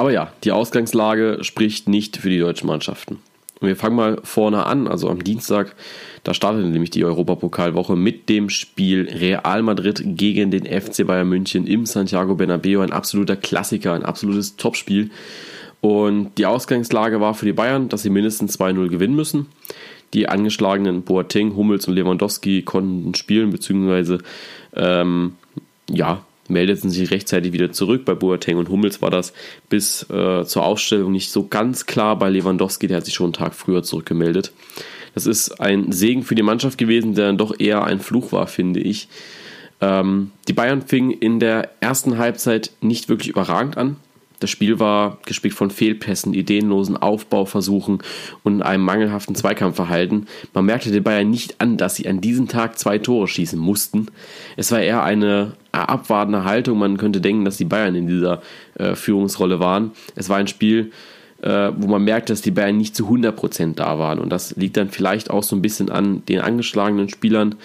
aber 0.00 0.12
ja, 0.12 0.32
die 0.44 0.52
Ausgangslage 0.52 1.38
spricht 1.42 1.88
nicht 1.88 2.16
für 2.16 2.30
die 2.30 2.38
deutschen 2.38 2.66
Mannschaften. 2.66 3.18
Und 3.60 3.68
wir 3.68 3.76
fangen 3.76 3.96
mal 3.96 4.18
vorne 4.24 4.64
an, 4.64 4.88
also 4.88 5.10
am 5.10 5.22
Dienstag 5.22 5.76
da 6.22 6.34
startete 6.34 6.68
nämlich 6.68 6.90
die 6.90 7.04
Europapokalwoche 7.04 7.96
mit 7.96 8.28
dem 8.28 8.50
Spiel 8.50 9.08
Real 9.08 9.62
Madrid 9.62 10.02
gegen 10.04 10.50
den 10.50 10.66
FC 10.66 11.06
Bayern 11.06 11.28
München 11.28 11.66
im 11.66 11.86
Santiago 11.86 12.34
Bernabeu. 12.34 12.80
Ein 12.80 12.92
absoluter 12.92 13.36
Klassiker, 13.36 13.94
ein 13.94 14.04
absolutes 14.04 14.56
Topspiel. 14.56 15.10
Und 15.80 16.36
die 16.36 16.44
Ausgangslage 16.44 17.20
war 17.20 17.32
für 17.34 17.46
die 17.46 17.54
Bayern, 17.54 17.88
dass 17.88 18.02
sie 18.02 18.10
mindestens 18.10 18.58
2-0 18.58 18.88
gewinnen 18.88 19.16
müssen. 19.16 19.46
Die 20.12 20.28
angeschlagenen 20.28 21.02
Boateng, 21.02 21.56
Hummels 21.56 21.88
und 21.88 21.94
Lewandowski 21.94 22.62
konnten 22.62 23.14
spielen, 23.14 23.50
beziehungsweise 23.50 24.18
ähm, 24.74 25.36
ja, 25.88 26.22
meldeten 26.50 26.90
sich 26.90 27.10
rechtzeitig 27.10 27.52
wieder 27.52 27.72
zurück. 27.72 28.04
Bei 28.04 28.14
Boateng 28.14 28.56
und 28.56 28.68
Hummels 28.68 29.00
war 29.00 29.10
das 29.10 29.32
bis 29.68 30.02
äh, 30.10 30.44
zur 30.44 30.64
Ausstellung 30.64 31.12
nicht 31.12 31.30
so 31.30 31.46
ganz 31.46 31.86
klar. 31.86 32.18
Bei 32.18 32.28
Lewandowski, 32.28 32.86
der 32.86 32.98
hat 32.98 33.04
sich 33.04 33.14
schon 33.14 33.26
einen 33.26 33.32
Tag 33.32 33.54
früher 33.54 33.82
zurückgemeldet. 33.82 34.52
Das 35.14 35.26
ist 35.26 35.60
ein 35.60 35.92
Segen 35.92 36.22
für 36.22 36.34
die 36.34 36.42
Mannschaft 36.42 36.78
gewesen, 36.78 37.14
der 37.14 37.26
dann 37.26 37.38
doch 37.38 37.58
eher 37.58 37.84
ein 37.84 38.00
Fluch 38.00 38.32
war, 38.32 38.46
finde 38.46 38.80
ich. 38.80 39.08
Ähm, 39.80 40.30
die 40.46 40.52
Bayern 40.52 40.82
fingen 40.82 41.10
in 41.10 41.40
der 41.40 41.70
ersten 41.80 42.18
Halbzeit 42.18 42.72
nicht 42.80 43.08
wirklich 43.08 43.28
überragend 43.28 43.76
an. 43.76 43.96
Das 44.40 44.50
Spiel 44.50 44.80
war 44.80 45.18
gespickt 45.26 45.54
von 45.54 45.70
Fehlpässen, 45.70 46.34
ideenlosen 46.34 46.96
Aufbauversuchen 46.96 47.98
und 48.42 48.62
einem 48.62 48.84
mangelhaften 48.84 49.34
Zweikampfverhalten. 49.34 50.26
Man 50.54 50.64
merkte 50.64 50.90
den 50.90 51.02
Bayern 51.02 51.30
nicht 51.30 51.60
an, 51.60 51.76
dass 51.76 51.94
sie 51.94 52.08
an 52.08 52.20
diesem 52.20 52.48
Tag 52.48 52.78
zwei 52.78 52.98
Tore 52.98 53.28
schießen 53.28 53.58
mussten. 53.58 54.06
Es 54.56 54.72
war 54.72 54.80
eher 54.80 55.02
eine 55.02 55.52
abwartende 55.72 56.44
Haltung. 56.44 56.78
Man 56.78 56.96
könnte 56.96 57.20
denken, 57.20 57.44
dass 57.44 57.58
die 57.58 57.64
Bayern 57.64 57.94
in 57.94 58.06
dieser 58.06 58.42
äh, 58.74 58.94
Führungsrolle 58.94 59.60
waren. 59.60 59.92
Es 60.16 60.28
war 60.28 60.38
ein 60.38 60.48
Spiel, 60.48 60.90
äh, 61.42 61.70
wo 61.76 61.86
man 61.86 62.02
merkt, 62.04 62.30
dass 62.30 62.42
die 62.42 62.50
Bayern 62.50 62.76
nicht 62.76 62.96
zu 62.96 63.08
100% 63.08 63.74
da 63.74 63.98
waren. 63.98 64.18
Und 64.18 64.30
das 64.30 64.56
liegt 64.56 64.76
dann 64.76 64.90
vielleicht 64.90 65.30
auch 65.30 65.42
so 65.42 65.54
ein 65.56 65.62
bisschen 65.62 65.90
an 65.90 66.24
den 66.26 66.40
angeschlagenen 66.40 67.08
Spielern. 67.08 67.56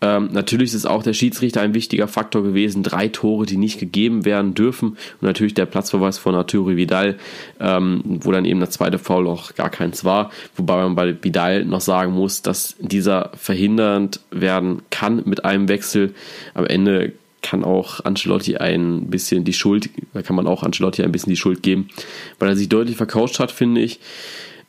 Ähm, 0.00 0.28
natürlich 0.32 0.74
ist 0.74 0.86
auch 0.86 1.02
der 1.02 1.12
Schiedsrichter 1.12 1.60
ein 1.60 1.74
wichtiger 1.74 2.08
Faktor 2.08 2.42
gewesen. 2.42 2.82
Drei 2.82 3.08
Tore, 3.08 3.46
die 3.46 3.56
nicht 3.56 3.80
gegeben 3.80 4.24
werden 4.24 4.54
dürfen. 4.54 4.90
Und 4.90 5.22
natürlich 5.22 5.54
der 5.54 5.66
Platzverweis 5.66 6.18
von 6.18 6.34
Arturo 6.34 6.76
Vidal, 6.76 7.16
ähm, 7.60 8.02
wo 8.04 8.30
dann 8.30 8.44
eben 8.44 8.60
das 8.60 8.70
zweite 8.70 8.98
Foul 8.98 9.26
auch 9.26 9.54
gar 9.54 9.70
keins 9.70 10.04
war. 10.04 10.30
Wobei 10.56 10.82
man 10.82 10.94
bei 10.94 11.16
Vidal 11.22 11.64
noch 11.64 11.80
sagen 11.80 12.12
muss, 12.12 12.42
dass 12.42 12.76
dieser 12.78 13.32
verhindert 13.34 14.20
werden 14.30 14.82
kann 14.90 15.22
mit 15.24 15.44
einem 15.44 15.68
Wechsel. 15.68 16.14
Am 16.54 16.66
Ende 16.66 17.12
kann 17.42 17.64
auch 17.64 18.04
Ancelotti 18.04 18.56
ein 18.56 19.06
bisschen 19.06 19.44
die 19.44 19.52
Schuld, 19.52 19.90
da 20.12 20.22
kann 20.22 20.36
man 20.36 20.46
auch 20.46 20.62
Ancelotti 20.62 21.02
ein 21.02 21.12
bisschen 21.12 21.30
die 21.30 21.36
Schuld 21.36 21.62
geben, 21.62 21.88
weil 22.38 22.48
er 22.48 22.56
sich 22.56 22.68
deutlich 22.68 22.96
verkauft 22.96 23.38
hat, 23.38 23.52
finde 23.52 23.80
ich. 23.80 24.00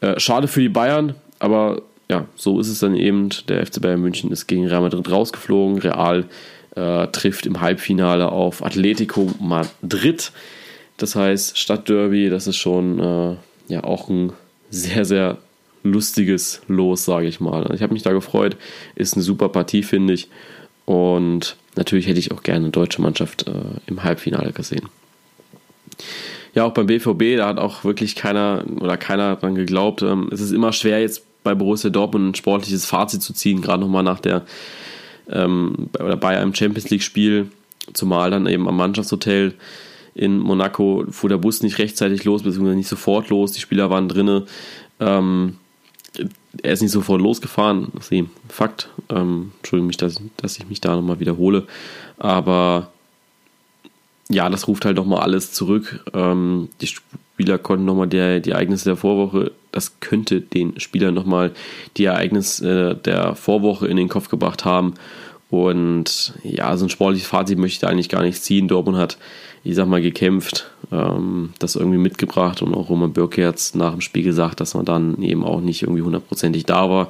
Äh, 0.01 0.19
schade 0.19 0.47
für 0.47 0.61
die 0.61 0.69
Bayern, 0.69 1.15
aber 1.39 1.81
ja, 2.09 2.25
so 2.35 2.59
ist 2.59 2.67
es 2.67 2.79
dann 2.79 2.95
eben. 2.95 3.29
Der 3.47 3.65
FC 3.65 3.81
Bayern 3.81 4.01
München 4.01 4.31
ist 4.31 4.47
gegen 4.47 4.67
Real 4.67 4.81
Madrid 4.81 5.09
rausgeflogen. 5.09 5.79
Real 5.79 6.25
äh, 6.75 7.07
trifft 7.07 7.45
im 7.45 7.61
Halbfinale 7.61 8.31
auf 8.31 8.63
Atletico 8.63 9.31
Madrid. 9.39 10.31
Das 10.97 11.15
heißt, 11.15 11.57
Stadtderby, 11.57 12.29
das 12.29 12.47
ist 12.47 12.57
schon 12.57 12.99
äh, 12.99 13.35
ja 13.67 13.83
auch 13.83 14.09
ein 14.09 14.33
sehr, 14.71 15.05
sehr 15.05 15.37
lustiges 15.83 16.61
Los, 16.67 17.05
sage 17.05 17.27
ich 17.27 17.39
mal. 17.39 17.71
Ich 17.73 17.81
habe 17.81 17.93
mich 17.93 18.03
da 18.03 18.11
gefreut. 18.11 18.57
Ist 18.95 19.13
eine 19.13 19.23
super 19.23 19.49
Partie, 19.49 19.83
finde 19.83 20.13
ich. 20.13 20.29
Und 20.85 21.55
natürlich 21.75 22.07
hätte 22.07 22.19
ich 22.19 22.31
auch 22.31 22.41
gerne 22.41 22.65
eine 22.65 22.71
deutsche 22.71 23.01
Mannschaft 23.01 23.47
äh, 23.47 23.51
im 23.85 24.03
Halbfinale 24.03 24.51
gesehen. 24.51 24.89
Ja, 26.55 26.65
auch 26.65 26.73
beim 26.73 26.87
BVB, 26.87 27.37
da 27.37 27.47
hat 27.47 27.59
auch 27.59 27.83
wirklich 27.83 28.15
keiner 28.15 28.65
oder 28.81 28.97
keiner 28.97 29.35
dran 29.35 29.53
geglaubt. 29.53 30.01
Ähm, 30.01 30.29
es 30.31 30.41
ist 30.41 30.51
immer 30.51 30.73
schwer, 30.73 30.99
jetzt 30.99 31.28
bei 31.49 31.55
Borussia 31.55 31.89
Dortmund 31.89 32.29
ein 32.29 32.35
sportliches 32.35 32.85
Fazit 32.85 33.23
zu 33.23 33.33
ziehen, 33.33 33.61
gerade 33.61 33.81
nochmal 33.81 34.03
nach 34.03 34.19
der 34.19 34.45
ähm, 35.29 35.89
oder 35.99 36.15
bei 36.15 36.37
einem 36.37 36.53
Champions 36.53 36.89
League-Spiel, 36.91 37.49
zumal 37.93 38.29
dann 38.29 38.45
eben 38.45 38.67
am 38.67 38.77
Mannschaftshotel 38.77 39.55
in 40.13 40.37
Monaco 40.39 41.05
fuhr 41.09 41.29
der 41.29 41.37
Bus 41.37 41.63
nicht 41.63 41.79
rechtzeitig 41.79 42.23
los, 42.23 42.43
beziehungsweise 42.43 42.77
nicht 42.77 42.87
sofort 42.87 43.29
los. 43.29 43.51
Die 43.51 43.61
Spieler 43.61 43.89
waren 43.89 44.09
drinne. 44.09 44.45
Ähm, 44.99 45.57
er 46.61 46.73
ist 46.73 46.81
nicht 46.81 46.91
sofort 46.91 47.21
losgefahren, 47.21 47.87
das 47.93 48.11
ist 48.11 48.25
Fakt. 48.49 48.89
Ähm, 49.09 49.53
Entschuldigung 49.57 49.87
mich, 49.87 49.97
dass, 49.97 50.21
dass 50.37 50.57
ich 50.57 50.67
mich 50.67 50.81
da 50.81 50.95
nochmal 50.95 51.19
wiederhole. 51.19 51.65
Aber 52.17 52.91
ja, 54.29 54.49
das 54.49 54.67
ruft 54.67 54.85
halt 54.85 54.97
nochmal 54.97 55.21
alles 55.21 55.51
zurück. 55.53 56.03
Ähm, 56.13 56.69
die 56.81 56.89
Spieler 57.39 57.57
konnten 57.57 57.85
nochmal 57.85 58.07
die, 58.07 58.41
die 58.41 58.51
Ereignisse 58.51 58.89
der 58.89 58.97
Vorwoche, 58.97 59.53
das 59.71 60.01
könnte 60.01 60.41
den 60.41 60.77
Spielern 60.77 61.13
nochmal 61.13 61.51
die 61.95 62.03
Ereignisse 62.03 62.99
der 63.05 63.33
Vorwoche 63.33 63.87
in 63.87 63.95
den 63.95 64.09
Kopf 64.09 64.27
gebracht 64.27 64.65
haben. 64.65 64.95
Und 65.49 66.33
ja, 66.43 66.75
so 66.75 66.85
ein 66.85 66.89
sportliches 66.89 67.29
Fazit 67.29 67.57
möchte 67.57 67.75
ich 67.75 67.79
da 67.79 67.87
eigentlich 67.87 68.09
gar 68.09 68.23
nicht 68.23 68.43
ziehen. 68.43 68.67
Dortmund 68.67 68.97
hat, 68.97 69.17
ich 69.63 69.73
sag 69.75 69.87
mal, 69.87 70.01
gekämpft, 70.01 70.69
ähm, 70.91 71.53
das 71.59 71.77
irgendwie 71.77 71.97
mitgebracht 71.97 72.61
und 72.61 72.73
auch 72.73 72.89
Roman 72.89 73.13
Bürki 73.13 73.43
hat 73.43 73.71
nach 73.73 73.93
dem 73.93 74.01
Spiel 74.01 74.23
gesagt, 74.23 74.59
dass 74.59 74.73
man 74.73 74.83
dann 74.83 75.21
eben 75.21 75.45
auch 75.45 75.61
nicht 75.61 75.83
irgendwie 75.83 76.01
hundertprozentig 76.01 76.65
da 76.65 76.89
war. 76.89 77.07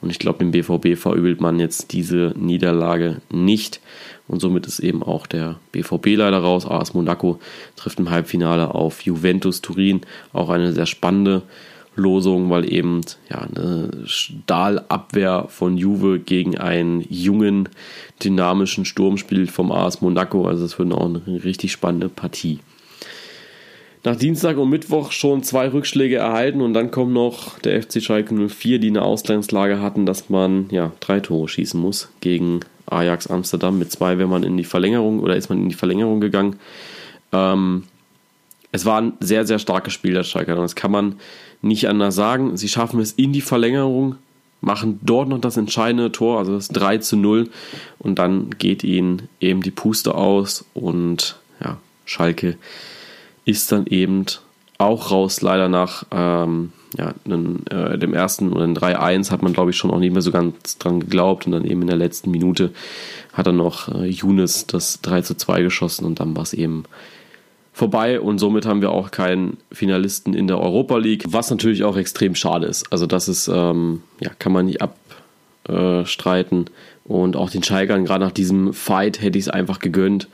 Und 0.00 0.10
ich 0.10 0.18
glaube, 0.18 0.40
dem 0.40 0.50
BVB 0.50 1.00
verübelt 1.00 1.40
man 1.40 1.60
jetzt 1.60 1.92
diese 1.92 2.34
Niederlage 2.36 3.20
nicht. 3.30 3.80
Und 4.28 4.40
somit 4.40 4.66
ist 4.66 4.78
eben 4.78 5.02
auch 5.02 5.26
der 5.26 5.56
BVB 5.72 6.16
leider 6.16 6.38
raus. 6.38 6.66
AS 6.66 6.94
Monaco 6.94 7.40
trifft 7.76 7.98
im 7.98 8.10
Halbfinale 8.10 8.74
auf 8.74 9.00
Juventus 9.00 9.62
Turin. 9.62 10.02
Auch 10.32 10.50
eine 10.50 10.72
sehr 10.72 10.86
spannende 10.86 11.42
Losung, 11.96 12.48
weil 12.50 12.72
eben 12.72 13.00
ja, 13.28 13.38
eine 13.38 13.90
Stahlabwehr 14.04 15.46
von 15.48 15.76
Juve 15.76 16.18
gegen 16.20 16.56
einen 16.56 17.04
jungen, 17.08 17.68
dynamischen 18.22 18.84
Sturm 18.84 19.18
spielt 19.18 19.50
vom 19.50 19.72
AS 19.72 20.00
Monaco. 20.00 20.46
Also 20.46 20.64
es 20.64 20.78
wird 20.78 20.92
auch 20.92 21.06
eine 21.06 21.22
richtig 21.44 21.72
spannende 21.72 22.08
Partie. 22.08 22.60
Nach 24.04 24.16
Dienstag 24.16 24.56
und 24.58 24.70
Mittwoch 24.70 25.10
schon 25.10 25.42
zwei 25.42 25.72
Rückschläge 25.72 26.16
erhalten 26.16 26.60
und 26.60 26.72
dann 26.72 26.90
kommt 26.90 27.12
noch 27.12 27.58
der 27.58 27.82
FC 27.82 28.00
Schalke 28.00 28.32
04, 28.48 28.78
die 28.78 28.88
eine 28.88 29.02
Ausgangslage 29.02 29.80
hatten, 29.80 30.06
dass 30.06 30.30
man 30.30 30.68
ja 30.70 30.92
drei 31.00 31.18
Tore 31.20 31.48
schießen 31.48 31.80
muss 31.80 32.08
gegen 32.20 32.60
Ajax 32.90 33.26
Amsterdam. 33.26 33.78
Mit 33.78 33.92
zwei 33.92 34.18
wäre 34.18 34.28
man 34.28 34.42
in 34.42 34.56
die 34.56 34.64
Verlängerung 34.64 35.20
oder 35.20 35.36
ist 35.36 35.48
man 35.48 35.58
in 35.58 35.68
die 35.68 35.74
Verlängerung 35.74 36.20
gegangen. 36.20 36.56
Ähm, 37.32 37.84
es 38.72 38.84
war 38.84 39.00
ein 39.00 39.14
sehr, 39.20 39.46
sehr 39.46 39.58
starkes 39.58 39.92
Spiel 39.92 40.14
der 40.14 40.24
Schalke. 40.24 40.54
Das 40.54 40.74
kann 40.74 40.90
man 40.90 41.16
nicht 41.62 41.88
anders 41.88 42.14
sagen. 42.14 42.56
Sie 42.56 42.68
schaffen 42.68 43.00
es 43.00 43.12
in 43.12 43.32
die 43.32 43.40
Verlängerung, 43.40 44.16
machen 44.60 45.00
dort 45.02 45.28
noch 45.28 45.40
das 45.40 45.56
entscheidende 45.56 46.12
Tor, 46.12 46.38
also 46.38 46.54
das 46.54 46.68
3 46.68 46.98
zu 46.98 47.16
0. 47.16 47.48
Und 47.98 48.18
dann 48.18 48.50
geht 48.58 48.84
ihnen 48.84 49.28
eben 49.40 49.62
die 49.62 49.70
Puste 49.70 50.14
aus 50.14 50.64
und 50.74 51.38
ja, 51.62 51.78
Schalke 52.04 52.56
ist 53.44 53.72
dann 53.72 53.86
eben 53.86 54.26
auch 54.76 55.10
raus, 55.10 55.40
leider 55.40 55.68
nach 55.68 56.04
ähm, 56.10 56.72
ja, 56.96 57.14
einen, 57.24 57.66
äh, 57.66 57.98
dem 57.98 58.14
ersten 58.14 58.52
oder 58.52 58.66
den 58.66 58.76
3-1 58.76 59.30
hat 59.30 59.42
man, 59.42 59.52
glaube 59.52 59.70
ich, 59.70 59.76
schon 59.76 59.90
auch 59.90 59.98
nicht 59.98 60.12
mehr 60.12 60.22
so 60.22 60.30
ganz 60.30 60.78
dran 60.78 61.00
geglaubt 61.00 61.46
und 61.46 61.52
dann 61.52 61.64
eben 61.64 61.82
in 61.82 61.88
der 61.88 61.96
letzten 61.96 62.30
Minute 62.30 62.70
hat 63.32 63.46
dann 63.46 63.56
noch 63.56 63.88
äh, 63.94 64.06
Younes 64.06 64.66
das 64.66 65.00
3 65.02 65.22
zu 65.22 65.36
2 65.36 65.62
geschossen 65.62 66.04
und 66.04 66.20
dann 66.20 66.34
war 66.34 66.42
es 66.42 66.54
eben 66.54 66.84
vorbei 67.72 68.20
und 68.20 68.38
somit 68.38 68.66
haben 68.66 68.80
wir 68.80 68.90
auch 68.90 69.10
keinen 69.10 69.58
Finalisten 69.70 70.34
in 70.34 70.46
der 70.46 70.60
Europa 70.60 70.96
League, 70.96 71.24
was 71.28 71.50
natürlich 71.50 71.84
auch 71.84 71.96
extrem 71.96 72.34
schade 72.34 72.66
ist. 72.66 72.90
Also 72.92 73.06
das 73.06 73.28
ist, 73.28 73.48
ähm, 73.48 74.02
ja, 74.20 74.30
kann 74.38 74.52
man 74.52 74.66
nicht 74.66 74.80
abstreiten 74.82 76.66
und 77.04 77.36
auch 77.36 77.50
den 77.50 77.62
Schalkern, 77.62 78.04
gerade 78.04 78.24
nach 78.24 78.32
diesem 78.32 78.72
Fight 78.72 79.20
hätte 79.20 79.38
ich 79.38 79.44
es 79.44 79.50
einfach 79.50 79.78
gegönnt. 79.78 80.28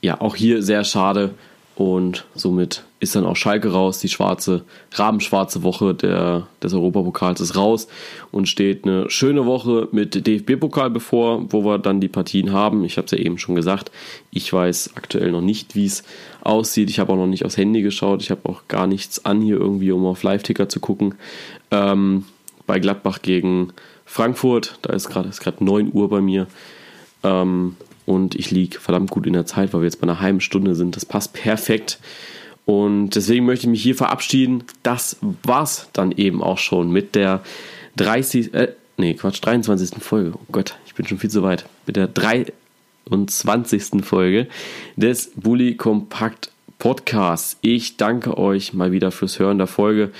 Ja, 0.00 0.20
auch 0.20 0.36
hier 0.36 0.62
sehr 0.62 0.84
schade 0.84 1.34
und 1.74 2.26
somit 2.34 2.84
ist 3.00 3.16
dann 3.16 3.24
auch 3.24 3.34
Schalke 3.34 3.72
raus. 3.72 3.98
Die 3.98 4.08
schwarze, 4.08 4.64
rabenschwarze 4.92 5.62
Woche 5.62 5.94
der, 5.94 6.46
des 6.62 6.74
Europapokals 6.74 7.40
ist 7.40 7.56
raus 7.56 7.88
und 8.30 8.46
steht 8.46 8.84
eine 8.84 9.08
schöne 9.10 9.46
Woche 9.46 9.88
mit 9.90 10.26
DFB-Pokal 10.26 10.90
bevor, 10.90 11.50
wo 11.50 11.64
wir 11.64 11.78
dann 11.78 12.00
die 12.00 12.08
Partien 12.08 12.52
haben. 12.52 12.84
Ich 12.84 12.98
habe 12.98 13.06
es 13.06 13.12
ja 13.12 13.18
eben 13.18 13.38
schon 13.38 13.54
gesagt. 13.54 13.90
Ich 14.30 14.52
weiß 14.52 14.92
aktuell 14.94 15.32
noch 15.32 15.40
nicht, 15.40 15.74
wie 15.74 15.86
es 15.86 16.04
aussieht. 16.42 16.90
Ich 16.90 16.98
habe 16.98 17.12
auch 17.12 17.16
noch 17.16 17.26
nicht 17.26 17.44
aufs 17.44 17.56
Handy 17.56 17.82
geschaut. 17.82 18.22
Ich 18.22 18.30
habe 18.30 18.48
auch 18.48 18.68
gar 18.68 18.86
nichts 18.86 19.24
an 19.24 19.40
hier 19.40 19.56
irgendwie, 19.56 19.92
um 19.92 20.04
auf 20.04 20.22
Live-Ticker 20.22 20.68
zu 20.68 20.78
gucken. 20.78 21.14
Ähm, 21.70 22.24
bei 22.66 22.78
Gladbach 22.78 23.22
gegen 23.22 23.72
Frankfurt, 24.04 24.78
da 24.82 24.92
ist 24.92 25.08
gerade 25.08 25.64
9 25.64 25.90
Uhr 25.92 26.08
bei 26.10 26.20
mir. 26.20 26.46
Ähm, 27.24 27.76
und 28.06 28.34
ich 28.34 28.50
liege 28.50 28.80
verdammt 28.80 29.10
gut 29.10 29.26
in 29.26 29.32
der 29.32 29.46
Zeit, 29.46 29.72
weil 29.72 29.80
wir 29.80 29.86
jetzt 29.86 30.00
bei 30.00 30.04
einer 30.04 30.20
halben 30.20 30.40
Stunde 30.40 30.74
sind. 30.74 30.96
Das 30.96 31.06
passt 31.06 31.32
perfekt. 31.32 31.98
Und 32.64 33.10
deswegen 33.10 33.44
möchte 33.46 33.66
ich 33.66 33.70
mich 33.70 33.82
hier 33.82 33.94
verabschieden. 33.94 34.64
Das 34.82 35.16
war's 35.42 35.88
dann 35.92 36.12
eben 36.12 36.42
auch 36.42 36.58
schon 36.58 36.90
mit 36.90 37.14
der 37.14 37.42
30. 37.96 38.54
Äh, 38.54 38.74
nee, 38.96 39.14
Quatsch, 39.14 39.40
23. 39.42 40.02
Folge. 40.02 40.32
Oh 40.34 40.46
Gott, 40.52 40.76
ich 40.86 40.94
bin 40.94 41.06
schon 41.06 41.18
viel 41.18 41.30
zu 41.30 41.42
weit. 41.42 41.66
Mit 41.86 41.96
der 41.96 42.06
23. 42.08 44.04
Folge 44.04 44.48
des 44.96 45.32
Bully 45.36 45.76
Kompakt 45.76 46.50
Podcasts. 46.78 47.58
Ich 47.60 47.96
danke 47.96 48.36
euch 48.38 48.72
mal 48.72 48.90
wieder 48.90 49.12
fürs 49.12 49.38
Hören 49.38 49.58
der 49.58 49.68
Folge. 49.68 50.10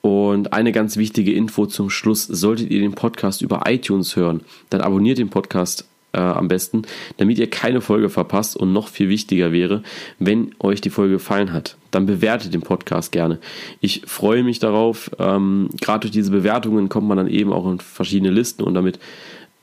Und 0.00 0.52
eine 0.52 0.72
ganz 0.72 0.96
wichtige 0.96 1.32
Info 1.32 1.66
zum 1.66 1.90
Schluss: 1.90 2.24
Solltet 2.24 2.70
ihr 2.70 2.80
den 2.80 2.94
Podcast 2.94 3.42
über 3.42 3.64
iTunes 3.66 4.16
hören, 4.16 4.42
dann 4.70 4.80
abonniert 4.80 5.18
den 5.18 5.30
Podcast 5.30 5.86
äh, 6.12 6.18
am 6.18 6.48
besten, 6.48 6.82
damit 7.18 7.38
ihr 7.38 7.50
keine 7.50 7.80
Folge 7.80 8.08
verpasst 8.08 8.56
und 8.56 8.72
noch 8.72 8.88
viel 8.88 9.08
wichtiger 9.08 9.52
wäre, 9.52 9.82
wenn 10.18 10.54
euch 10.58 10.80
die 10.80 10.90
Folge 10.90 11.14
gefallen 11.14 11.52
hat, 11.52 11.76
dann 11.90 12.06
bewertet 12.06 12.54
den 12.54 12.62
Podcast 12.62 13.12
gerne. 13.12 13.38
Ich 13.80 14.02
freue 14.06 14.42
mich 14.42 14.58
darauf. 14.58 15.10
Ähm, 15.18 15.68
Gerade 15.80 16.00
durch 16.00 16.12
diese 16.12 16.30
Bewertungen 16.30 16.88
kommt 16.88 17.08
man 17.08 17.16
dann 17.16 17.28
eben 17.28 17.52
auch 17.52 17.70
in 17.70 17.80
verschiedene 17.80 18.30
Listen 18.30 18.62
und 18.62 18.74
damit 18.74 18.98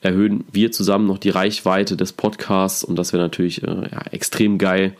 erhöhen 0.04 0.44
wir 0.52 0.72
zusammen 0.72 1.08
noch 1.08 1.18
die 1.18 1.30
Reichweite 1.30 1.96
des 1.96 2.12
Podcasts 2.12 2.84
und 2.84 2.98
das 2.98 3.14
wäre 3.14 3.24
natürlich 3.24 3.64
äh, 3.64 3.90
ja, 3.90 4.02
extrem 4.12 4.58
geil. 4.58 4.96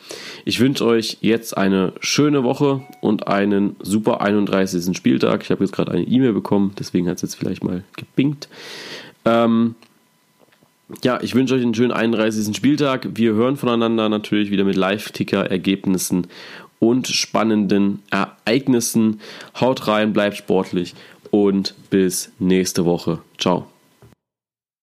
Ich 0.46 0.60
wünsche 0.60 0.86
euch 0.86 1.18
jetzt 1.22 1.58
eine 1.58 1.94
schöne 2.00 2.44
Woche 2.44 2.82
und 3.02 3.28
einen 3.28 3.76
super 3.82 4.22
31. 4.22 4.96
Spieltag. 4.96 5.44
Ich 5.44 5.52
habe 5.52 5.64
jetzt 5.64 5.74
gerade 5.74 5.92
eine 5.92 6.04
E-Mail 6.04 6.34
bekommen, 6.34 6.74
deswegen 6.80 7.10
hat 7.10 7.18
es 7.18 7.22
jetzt 7.24 7.36
vielleicht 7.36 7.64
mal 7.64 7.84
gepinkt. 7.98 8.48
Ähm, 9.26 9.76
ja, 11.04 11.20
ich 11.22 11.36
wünsche 11.36 11.56
euch 11.56 11.62
einen 11.62 11.74
schönen 11.74 11.92
31. 11.92 12.56
Spieltag. 12.56 13.08
Wir 13.16 13.34
hören 13.34 13.58
voneinander 13.58 14.10
natürlich 14.10 14.52
wieder 14.52 14.64
mit 14.64 14.76
Live-Ticker-Ergebnissen 14.76 16.28
und 16.80 17.08
spannenden 17.08 18.00
Ereignissen. 18.12 19.20
Haut 19.60 19.88
rein, 19.88 20.14
bleibt 20.14 20.38
sportlich 20.38 20.96
und 21.32 21.74
bis 21.90 22.32
nächste 22.40 22.86
Woche. 22.86 23.20
Ciao. 23.38 23.73